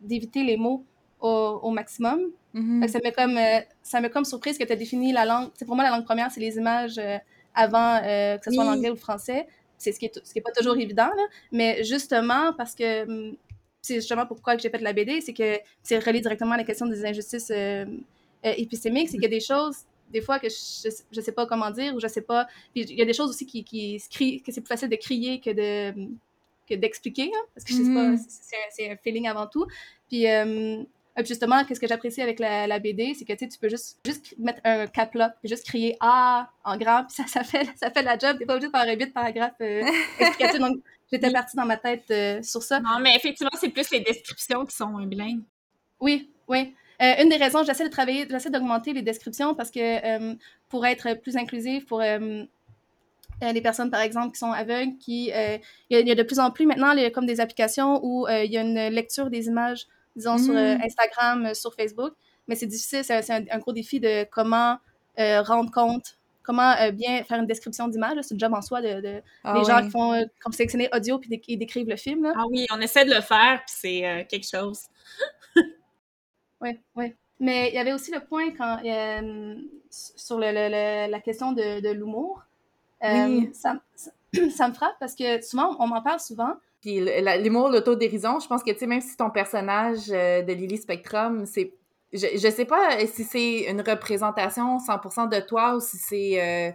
[0.00, 0.84] d'éviter les mots
[1.20, 2.20] au, au maximum.
[2.54, 2.80] Mhm.
[2.84, 5.50] Que ça m'a comme, euh, ça comme surprise que tu as défini la langue.
[5.54, 7.18] C'est pour moi, la langue première, c'est les images euh,
[7.54, 8.76] avant euh, que ce soit en Oui.
[8.78, 9.46] anglais ou français.
[9.76, 11.22] C'est ce qui est, ce qui est pas toujours évident, là.
[11.52, 13.36] Mais justement, parce que hum,
[13.82, 16.86] c'est justement pourquoi j'ai fait la BD, c'est que c'est relié directement à la question
[16.86, 17.52] des injustices
[18.42, 19.08] épistémiques.
[19.08, 19.78] C'est qu'il y a des choses,
[20.10, 22.46] des fois, que je, je sais pas comment dire ou je sais pas.
[22.74, 24.88] Puis il y a des choses aussi qui, qui se crient, que c'est plus facile
[24.88, 26.08] de crier que de
[26.68, 28.18] que d'expliquer, hein, parce que je sais pas, Mhm.
[28.28, 29.62] c'est- un- feeling avant tout.
[29.62, 29.66] Euh,
[30.08, 30.26] puis
[31.24, 34.60] justement, qu'est-ce que j'apprécie avec la, la BD, c'est que tu peux juste, juste mettre
[34.64, 38.02] un cap lock, puis juste crier Ah en grand, puis ça, ça, fait, ça fait
[38.02, 38.36] la job.
[38.38, 39.82] T'es pas obligé de faire un huit paragraphes euh,
[40.20, 40.60] explicatifs.
[40.60, 40.78] Donc,
[41.10, 42.80] j'étais partie dans ma tête euh, sur ça.
[42.80, 45.42] Non, mais effectivement, c'est plus les descriptions qui sont bilingues.
[46.00, 46.74] Oui, oui.
[47.00, 50.34] Euh, une des raisons, j'essaie de travailler, j'essaie d'augmenter les descriptions parce que euh,
[50.68, 52.02] pour être plus inclusive, pour
[53.40, 55.58] les personnes, par exemple, qui sont aveugles, qui, euh,
[55.90, 57.26] il y, a- il y a de plus en plus maintenant il y a comme
[57.26, 59.86] des applications où euh, il y a une lecture des images,
[60.18, 60.82] disons, sur euh, Mm.
[60.82, 62.12] Instagram, euh, sur Facebook,
[62.46, 64.78] mais c'est difficile, c'est un, un gros défi de comment
[65.18, 68.80] euh, rendre compte, comment euh, bien faire une description d'image, c'est le job en soi
[68.80, 69.84] de, de- Ah des gens ouais.
[69.84, 72.22] qui font euh, comme sélectionner audio puis qui décrivent le film.
[72.24, 72.32] Là.
[72.36, 74.82] Ah oui, on essaie de le faire, puis c'est euh, quelque chose.
[76.60, 77.14] Oui, oui.
[77.40, 78.78] Mais il y avait aussi le point quand,
[79.90, 80.68] sur le, le-
[81.06, 82.42] le- la question de, de l'humour.
[83.02, 83.50] Oui.
[83.52, 84.10] ça, ça,
[84.56, 86.54] ça me frappe parce que souvent, on m'en parle souvent.
[86.80, 87.00] Puis
[87.42, 91.44] l'humour, l'autodérision, je pense que, tu sais, même si ton personnage euh, de Lily Spectrum,
[91.46, 91.72] c'est...
[92.12, 96.40] Je, je sais pas si c'est une représentation 100% de toi ou si c'est...
[96.40, 96.72] euh,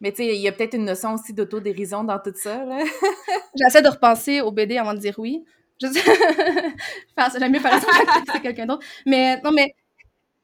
[0.00, 2.64] Mais tu sais, il y a peut-être une notion aussi d'autodérision dans tout ça.
[3.54, 5.44] J'essaie de repenser au BD avant de dire oui.
[5.80, 5.88] Je
[7.16, 8.86] enfin, j'aime mieux faire que c'est quelqu'un d'autre.
[9.06, 9.74] Mais non, mais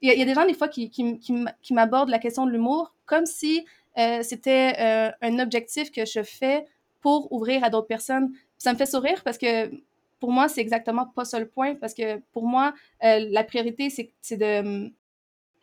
[0.00, 1.18] il y, a- des gens, des fois, qui, qui,
[1.62, 3.64] qui m'abordent la question de l'humour comme si
[3.98, 6.64] euh, c'était euh, un objectif que je fais
[7.00, 8.32] pour ouvrir à d'autres personnes.
[8.58, 9.70] Ça me fait sourire parce que
[10.18, 11.74] pour moi, c'est exactement pas ça le point.
[11.76, 12.74] Parce que pour moi,
[13.04, 14.44] euh, la priorité, c'est de.
[14.44, 14.88] euh,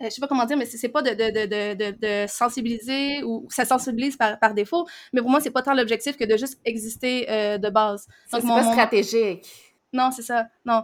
[0.01, 3.65] je sais pas comment dire, mais c'est pas de, de, de, de, sensibiliser ou ça
[3.65, 7.27] sensibilise par, par défaut, mais pour moi, c'est pas tant l'objectif que de juste exister
[7.29, 8.07] euh, de base.
[8.27, 9.43] C'est pas mon- stratégique.
[9.93, 10.47] Non, c'est ça.
[10.65, 10.83] Non.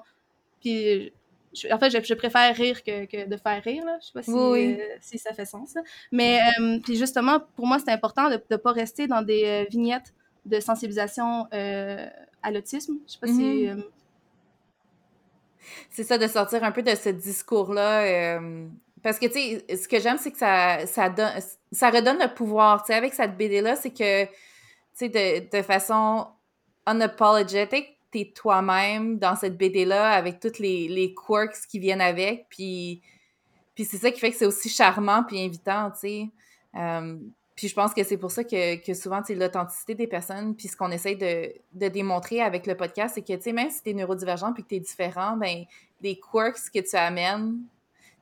[0.61, 1.11] Puis,
[1.53, 3.85] je- en fait, je, je préfère rire que, que de faire rire.
[3.85, 3.97] Là.
[4.01, 5.75] Je sais pas si, Oui, euh, si ça fait sens.
[5.75, 5.81] là.
[6.11, 10.13] Mais, euh, puis justement, pour moi, c'est important de ne pas rester dans des vignettes
[10.45, 12.07] de sensibilisation euh,
[12.41, 12.97] à l'autisme.
[13.07, 13.67] Je sais pas si...
[13.67, 13.79] Mhm.
[13.79, 13.83] euh,
[15.89, 18.01] C'est ça, de sortir un peu de ce discours-là.
[18.03, 18.67] euh,
[19.01, 21.33] parce que, tu sais, ce que j'aime, c'est que ça, ça, donne,
[21.71, 22.83] ça redonne le pouvoir.
[22.83, 24.31] Tu sais, avec cette BD-là, c'est que, tu
[24.93, 26.27] sais, de, de façon
[26.85, 32.47] unapologetic, t'es toi-même dans cette BD-là avec toutes les, les quirks qui viennent avec.
[32.49, 33.01] Puis,
[33.75, 36.29] puis c'est ça qui fait que c'est aussi charmant puis invitant, tu sais.
[37.55, 40.55] Puis je pense que c'est pour ça que, que souvent, tu sais, l'authenticité des personnes,
[40.55, 43.69] puis ce qu'on essaye de, de démontrer avec le podcast, c'est que, tu sais, même
[43.69, 45.63] si t'es neurodivergent puis que t'es différent, ben
[46.01, 47.59] les quirks que tu amènes,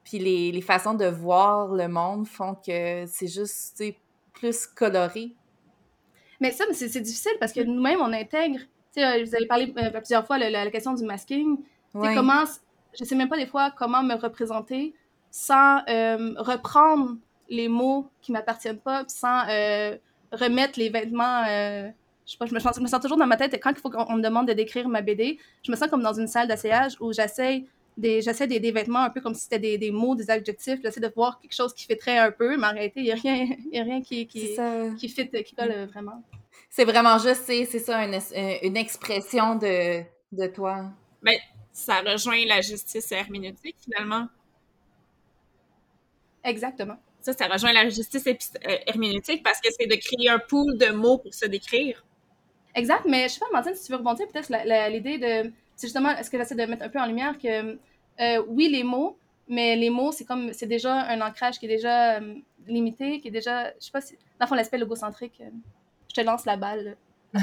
[0.03, 3.97] puis les, les façons de voir le monde font que c'est juste, tu sais,
[4.33, 5.35] plus coloré.
[6.39, 8.59] Mais ça, c'est c'est difficile parce que nous-mêmes, on intègre...
[8.93, 11.57] Tu sais, euh, vous avez parlé euh, plusieurs fois la, la- la question du masking.
[11.57, 11.63] Tu
[11.93, 12.15] sais, Ouais.
[12.15, 12.43] comment...
[12.99, 14.93] Je sais même pas des fois comment me représenter
[15.29, 17.15] sans euh, reprendre
[17.51, 19.97] les mots qui m'appartiennent pas, puis sans euh,
[20.31, 21.43] remettre les vêtements.
[21.47, 21.89] euh,
[22.25, 23.79] je sais pas, je me, sens, je me sens toujours dans ma tête, quand il
[23.79, 26.27] faut qu'on on me demande de décrire ma BD, je me sens comme dans une
[26.27, 27.65] salle d'asseyage où j'essaie
[27.97, 30.79] des, des, des vêtements un peu comme si c'était des, des mots, des adjectifs.
[30.83, 33.15] J'essaie de voir quelque chose qui fitterait un peu, mais en réalité, il n'y a
[33.15, 34.55] rien, y a rien qui, qui,
[34.97, 36.23] qui fit, qui colle euh, vraiment.
[36.69, 38.17] C'est vraiment juste, c'est c'est ça, une,
[38.63, 40.85] une expression de, de toi.
[41.21, 41.35] Ben,
[41.73, 44.27] ça rejoint la justice herméneutique, finalement.
[46.43, 46.97] Exactement.
[47.21, 50.91] Ça, ça rejoint la justice euh, herméneutique parce que c'est de créer un pool de
[50.91, 52.03] mots pour se décrire.
[52.73, 54.49] Exact, mais je sais pas, Martine, si tu veux rebondir peut-être
[54.91, 55.51] l'idée de.
[55.75, 57.77] C'est justement, est-ce que j'essaie de mettre un peu en lumière que,
[58.19, 59.17] euh, oui, les mots,
[59.47, 60.53] mais les mots, c'est comme.
[60.53, 62.35] C'est déjà un ancrage qui est déjà euh,
[62.67, 63.71] limité, qui est déjà.
[63.79, 64.15] Je sais pas si.
[64.39, 65.49] Dans le fond, l'aspect logocentrique, euh,
[66.09, 66.97] je te lance la balle.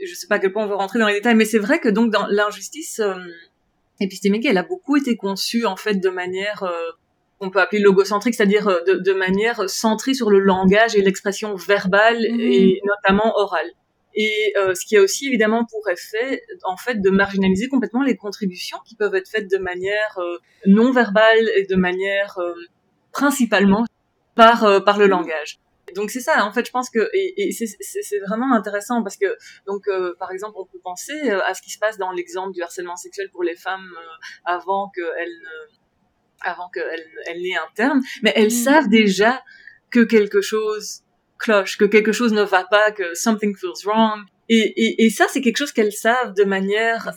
[0.00, 1.80] je sais pas à quel point on veut rentrer dans les détails, mais c'est vrai
[1.80, 3.14] que donc dans l'injustice euh,
[4.00, 6.90] épistémique, elle a beaucoup été conçue en fait de manière euh,
[7.38, 11.54] qu'on peut appeler logocentrique, c'est-à-dire euh, de, de manière centrée sur le langage et l'expression
[11.54, 12.40] verbale Mhm.
[12.40, 13.70] et notamment orale.
[14.18, 18.16] Et euh, ce qui a aussi évidemment pour effet, en fait, de marginaliser complètement les
[18.16, 22.54] contributions qui peuvent être faites de manière euh, non verbale et de manière euh,
[23.12, 23.84] principalement
[24.34, 25.58] par euh, par le langage.
[25.94, 29.26] Donc c'est ça, en fait, je pense que et, et c'est- vraiment intéressant parce que
[29.66, 32.52] donc euh, par exemple, on peut penser euh, à ce qui se passe dans l'exemple
[32.52, 34.06] du harcèlement sexuel pour les femmes euh,
[34.46, 35.76] avant qu'elles ne
[36.42, 38.64] avant qu'elles elles n'aient un terme, mais elles Mhm.
[38.64, 39.42] savent déjà
[39.90, 41.02] que quelque chose
[41.38, 44.20] cloche, que quelque chose ne va pas, que something feels wrong.
[44.48, 47.10] et, et, ça, c'est quelque chose qu'elles savent de manière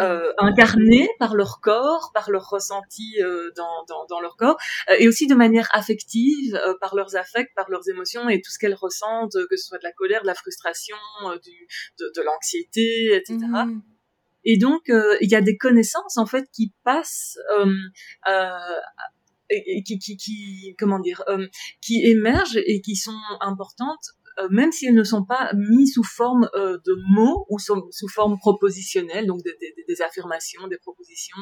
[0.00, 4.56] euh, incarnée par leur corps, par leur ressenti euh, dans, dans, dans, leur corps,
[4.90, 8.52] euh, et aussi de manière affective, euh, par leurs affects, par leurs émotions et tout
[8.52, 10.96] ce qu'elles ressentent, que ce soit de la colère, de la frustration,
[11.42, 11.66] du,
[11.98, 13.36] de, de l'anxiété, etc.
[14.46, 17.36] Et donc, il y a des connaissances en fait qui passent
[19.50, 21.22] et, qui, qui, qui, comment dire,
[21.82, 26.04] qui émergent et qui sont importantes euh, même si elles ne sont pas mises sous
[26.04, 29.56] forme euh, de mots ou sous, forme propositionnelle, donc des,
[29.88, 31.38] des, affirmations, des propositions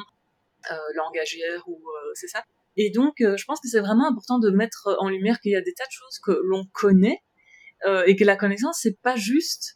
[0.71, 1.83] euh, langagières ou
[2.15, 2.45] c'est ça.
[2.77, 5.61] Et donc, je pense que c'est vraiment important de mettre en lumière qu'il y a
[5.61, 7.21] des tas de choses que l'on connaît
[8.07, 9.75] et que la connaissance c'est pas juste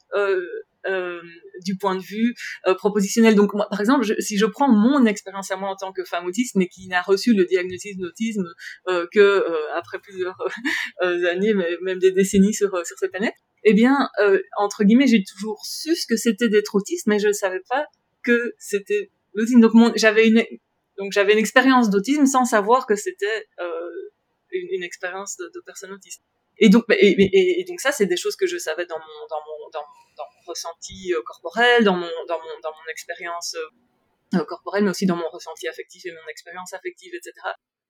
[0.88, 1.20] euh,
[1.64, 2.34] du point de vue
[2.66, 3.34] euh, propositionnel.
[3.34, 6.26] Donc, moi, par exemple, si je prends mon expérience à moi en tant que femme
[6.26, 8.46] autiste, mais qui n'a reçu le diagnostic d'autisme
[8.88, 10.36] euh, que euh, après plusieurs
[11.00, 13.34] années, mais même des décennies sur, cette planète,
[13.64, 14.08] eh bien,
[14.56, 17.86] entre guillemets, j'ai toujours su ce que c'était d'être autiste, mais je ne savais pas
[18.22, 19.60] que c'était l'autisme.
[19.60, 20.44] Donc, j'avais une
[20.96, 23.46] donc j'avais une expérience d'autisme sans savoir que c'était
[24.50, 26.22] une, expérience de personne autiste.
[26.58, 29.40] Et donc, et, et, donc ça, c'est des choses que je savais dans mon, dans
[29.46, 29.84] mon, dans,
[30.16, 33.56] dans ressenti euh, corporel, dans mon, dans mon, dans mon expérience
[34.34, 37.32] euh, corporelle, mais aussi dans mon ressenti affectif et mon expérience affective, etc.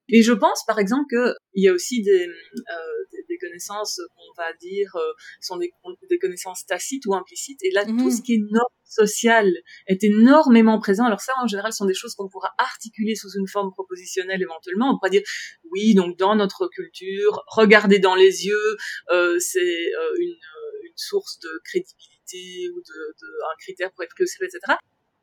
[0.09, 4.43] Et je pense, par exemple, qu'il y a aussi des, euh, des, des, connaissances qu'on
[4.43, 5.71] va dire euh, sont des,
[6.09, 7.63] des, connaissances tacites ou implicites.
[7.63, 8.11] Et là, tout mhm.
[8.11, 9.53] ce qui est norme sociale
[9.87, 11.05] est énormément présent.
[11.05, 14.93] Alors ça, en général, sont des choses qu'on pourra articuler sous une forme propositionnelle éventuellement.
[14.93, 15.23] On pourra dire,
[15.71, 18.77] oui, donc dans notre culture, regarder dans les yeux,
[19.11, 20.37] euh, c'est euh, une,
[20.85, 24.59] une, source de crédibilité ou de, de, un critère pour être plus etc.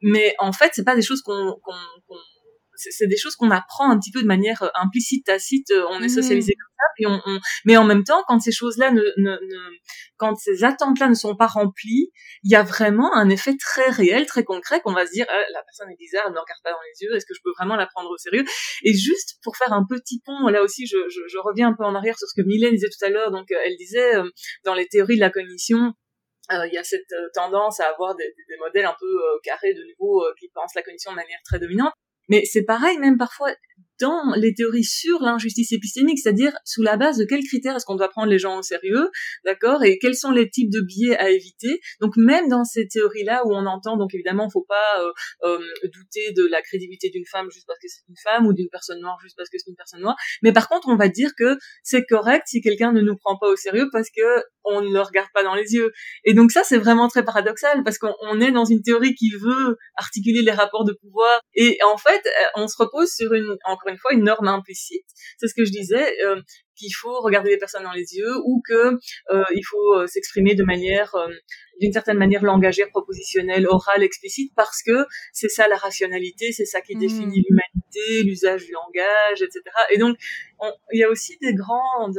[0.02, 2.16] Mais en fait, c'est pas des choses qu'on qu'on
[2.78, 5.72] c'est des choses qu'on apprend un petit peu de manière euh, implicite, tacite.
[5.72, 6.10] Euh, on est mmh.
[6.10, 9.32] socialisé comme ça, puis on, on, mais en même temps, quand ces choses-là ne, ne,
[9.32, 9.60] ne,
[10.18, 12.12] quand ces attentes-là ne sont pas remplies,
[12.44, 15.44] il y a vraiment un effet très réel, très concret, qu'on va se dire, ah,
[15.54, 17.42] la personne est bizarre, elle ne me regarde pas dans les yeux, est-ce que je
[17.44, 18.44] peux vraiment la prendre au sérieux?
[18.84, 21.84] Et juste pour faire un petit pont, là aussi, je, je, je reviens un peu
[21.84, 23.32] en arrière sur ce que Mylène disait tout à l'heure.
[23.32, 24.14] Donc, euh, elle disait
[24.64, 25.94] dans les théories de la cognition,
[26.52, 27.02] il y a cette
[27.34, 29.08] tendance à avoir des, des modèles un peu
[29.44, 31.94] carrés de nouveau qui pensent la cognition de manière très dominante.
[32.30, 33.52] Mais c'est pareil même parfois
[34.00, 37.96] dans les théories sur l'injustice épistémique, c'est-à-dire sous la base de quels critères est-ce qu'on
[37.96, 39.10] doit prendre les gens au sérieux,
[39.46, 41.80] d'accord, et quels sont les types de biais à éviter.
[42.02, 45.12] Donc même dans ces théories-là où on entend, donc évidemment, faut pas euh,
[45.44, 45.60] euh,
[45.94, 49.00] douter de la crédibilité d'une femme juste parce que c'est une femme ou d'une personne
[49.00, 50.18] noire juste parce que c'est une personne noire.
[50.42, 53.48] Mais par contre, on va dire que c'est correct si quelqu'un ne nous prend pas
[53.48, 55.92] au sérieux parce que on ne le regarde pas dans les yeux.
[56.24, 59.78] Et donc ça, c'est vraiment très paradoxal parce qu'on est dans une théorie qui veut
[59.96, 62.24] articuler les rapports de pouvoir et en fait,
[62.56, 63.58] on se repose sur une
[63.88, 65.06] une fois une norme implicite.
[65.38, 66.42] C'est ce que je disais, euh,
[66.76, 68.98] qu'il faut regarder les personnes dans les yeux ou que
[69.34, 71.16] euh, il faut euh, s'exprimer de manière
[71.80, 76.82] d'une certaine manière langagère, propositionnelle, orale, explicite, parce que c'est ça la rationalité, c'est ça
[76.82, 77.00] qui mmh.
[77.00, 79.62] définit l'humanité, l'usage du langage, etc.
[79.92, 80.18] Et donc,
[80.92, 82.10] il y a aussi des grands,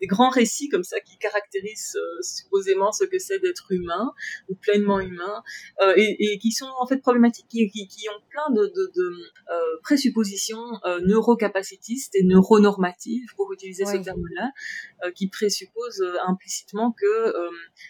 [0.00, 4.12] des grands récits comme ça qui caractérisent euh, supposément ce que c'est d'être humain
[4.48, 5.42] ou pleinement humain,
[5.82, 8.92] euh, et, et, qui sont en fait problématiques, qui, qui, qui ont plein de, de,
[8.94, 9.10] de
[9.50, 14.50] euh, présuppositions euh, neurocapacitistes et neuronormatives, pour utiliser ce terme-là,
[15.04, 17.32] euh, qui présupposent implicitement que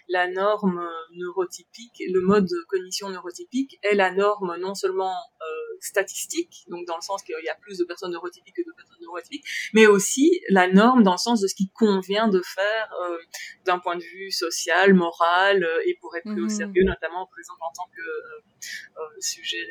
[0.09, 0.83] la norme
[1.15, 6.97] neurotypique, le mode de cognition neurotypique est la norme non seulement euh, statistique, donc dans
[6.97, 10.41] le sens qu'il y a plus de personnes neurotypiques que de personnes neurotypiques, mais aussi
[10.49, 13.19] la norme dans le sens de ce qui convient de faire euh,
[13.65, 16.51] d'un point de vue social, moral euh, et pour être pris au mhm.
[16.51, 19.67] sérieux, notamment exemple en tant que sujet,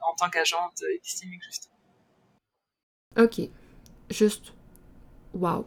[0.00, 1.74] en tant qu'agente épistémique justement.
[3.18, 3.40] Ok,
[4.10, 4.52] juste,
[5.34, 5.66] wow.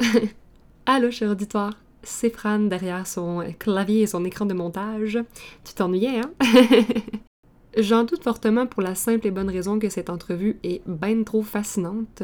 [0.86, 1.74] Allô, cher auditoire
[2.06, 5.18] c'est Fran derrière son clavier et son écran de montage.
[5.64, 6.32] Tu t'ennuyais, hein?
[7.76, 11.42] J'en doute fortement pour la simple et bonne raison que cette entrevue est bien trop
[11.42, 12.22] fascinante.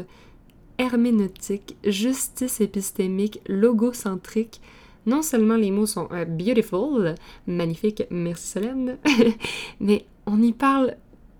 [0.77, 4.61] Herméneutique, justice épistémique, logocentrique.
[5.05, 7.15] Non seulement les mots sont euh, beautiful,
[7.45, 8.97] magnifique, merci Solène,
[9.79, 10.95] mais on y parle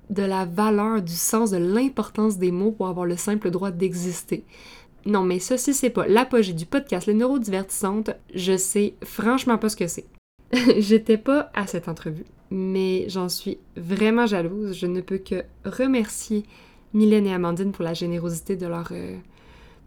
[0.10, 4.44] de la valeur, du sens, de l'importance des mots pour avoir le simple droit d'exister.
[5.06, 9.76] Non, mais si c'est pas l'apogée du podcast Les Neurodivertissantes, je sais franchement pas ce
[9.76, 10.06] que c'est.
[10.78, 14.78] J'étais pas à cette entrevue, mais j'en suis vraiment jalouse.
[14.78, 16.44] Je ne peux que remercier
[16.94, 19.18] Mylène et Amandine pour la générosité de leur, euh,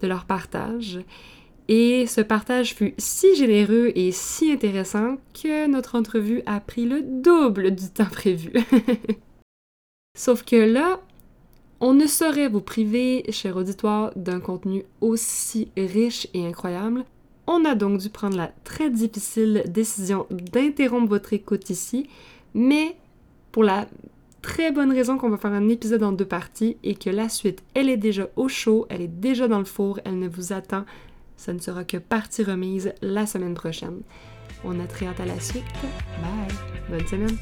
[0.01, 1.01] de leur partage.
[1.69, 7.03] Et ce partage fut si généreux et si intéressant que notre entrevue a pris le
[7.03, 8.53] double du temps prévu.
[10.17, 11.01] Sauf que là,
[11.81, 17.05] on ne saurait vous priver, cher auditoire, d'un contenu aussi riche et incroyable.
[17.47, 22.09] On a donc dû prendre la très difficile décision d'interrompre votre écoute ici,
[22.55, 22.97] mais
[23.53, 23.87] pour la
[24.47, 27.65] très bonne raison qu'on va faire un épisode en deux parties et que la suite,
[27.75, 30.85] elle est déjà au chaud, elle est déjà dans le four, elle ne vous attend.
[31.37, 34.03] Ça ne sera que partie remise la semaine prochaine.
[34.63, 35.65] On a très hâte à la suite.
[36.23, 36.57] Bye!
[36.89, 37.37] Bonne semaine!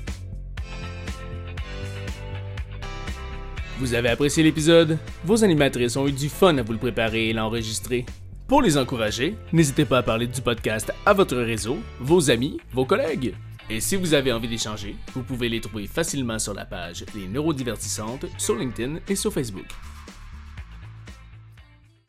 [3.79, 4.97] Vous avez apprécié l'épisode?
[5.27, 8.07] Vos animatrices ont eu du fun à vous le préparer et l'enregistrer.
[8.49, 12.87] Pour les encourager, n'hésitez pas à parler du podcast à votre réseau, vos amis, vos
[12.87, 13.35] collègues.
[13.71, 17.27] Et si vous avez envie d'échanger, vous pouvez les trouver facilement sur la page Les
[17.27, 19.67] Neurodivertissantes sur LinkedIn et sur Facebook.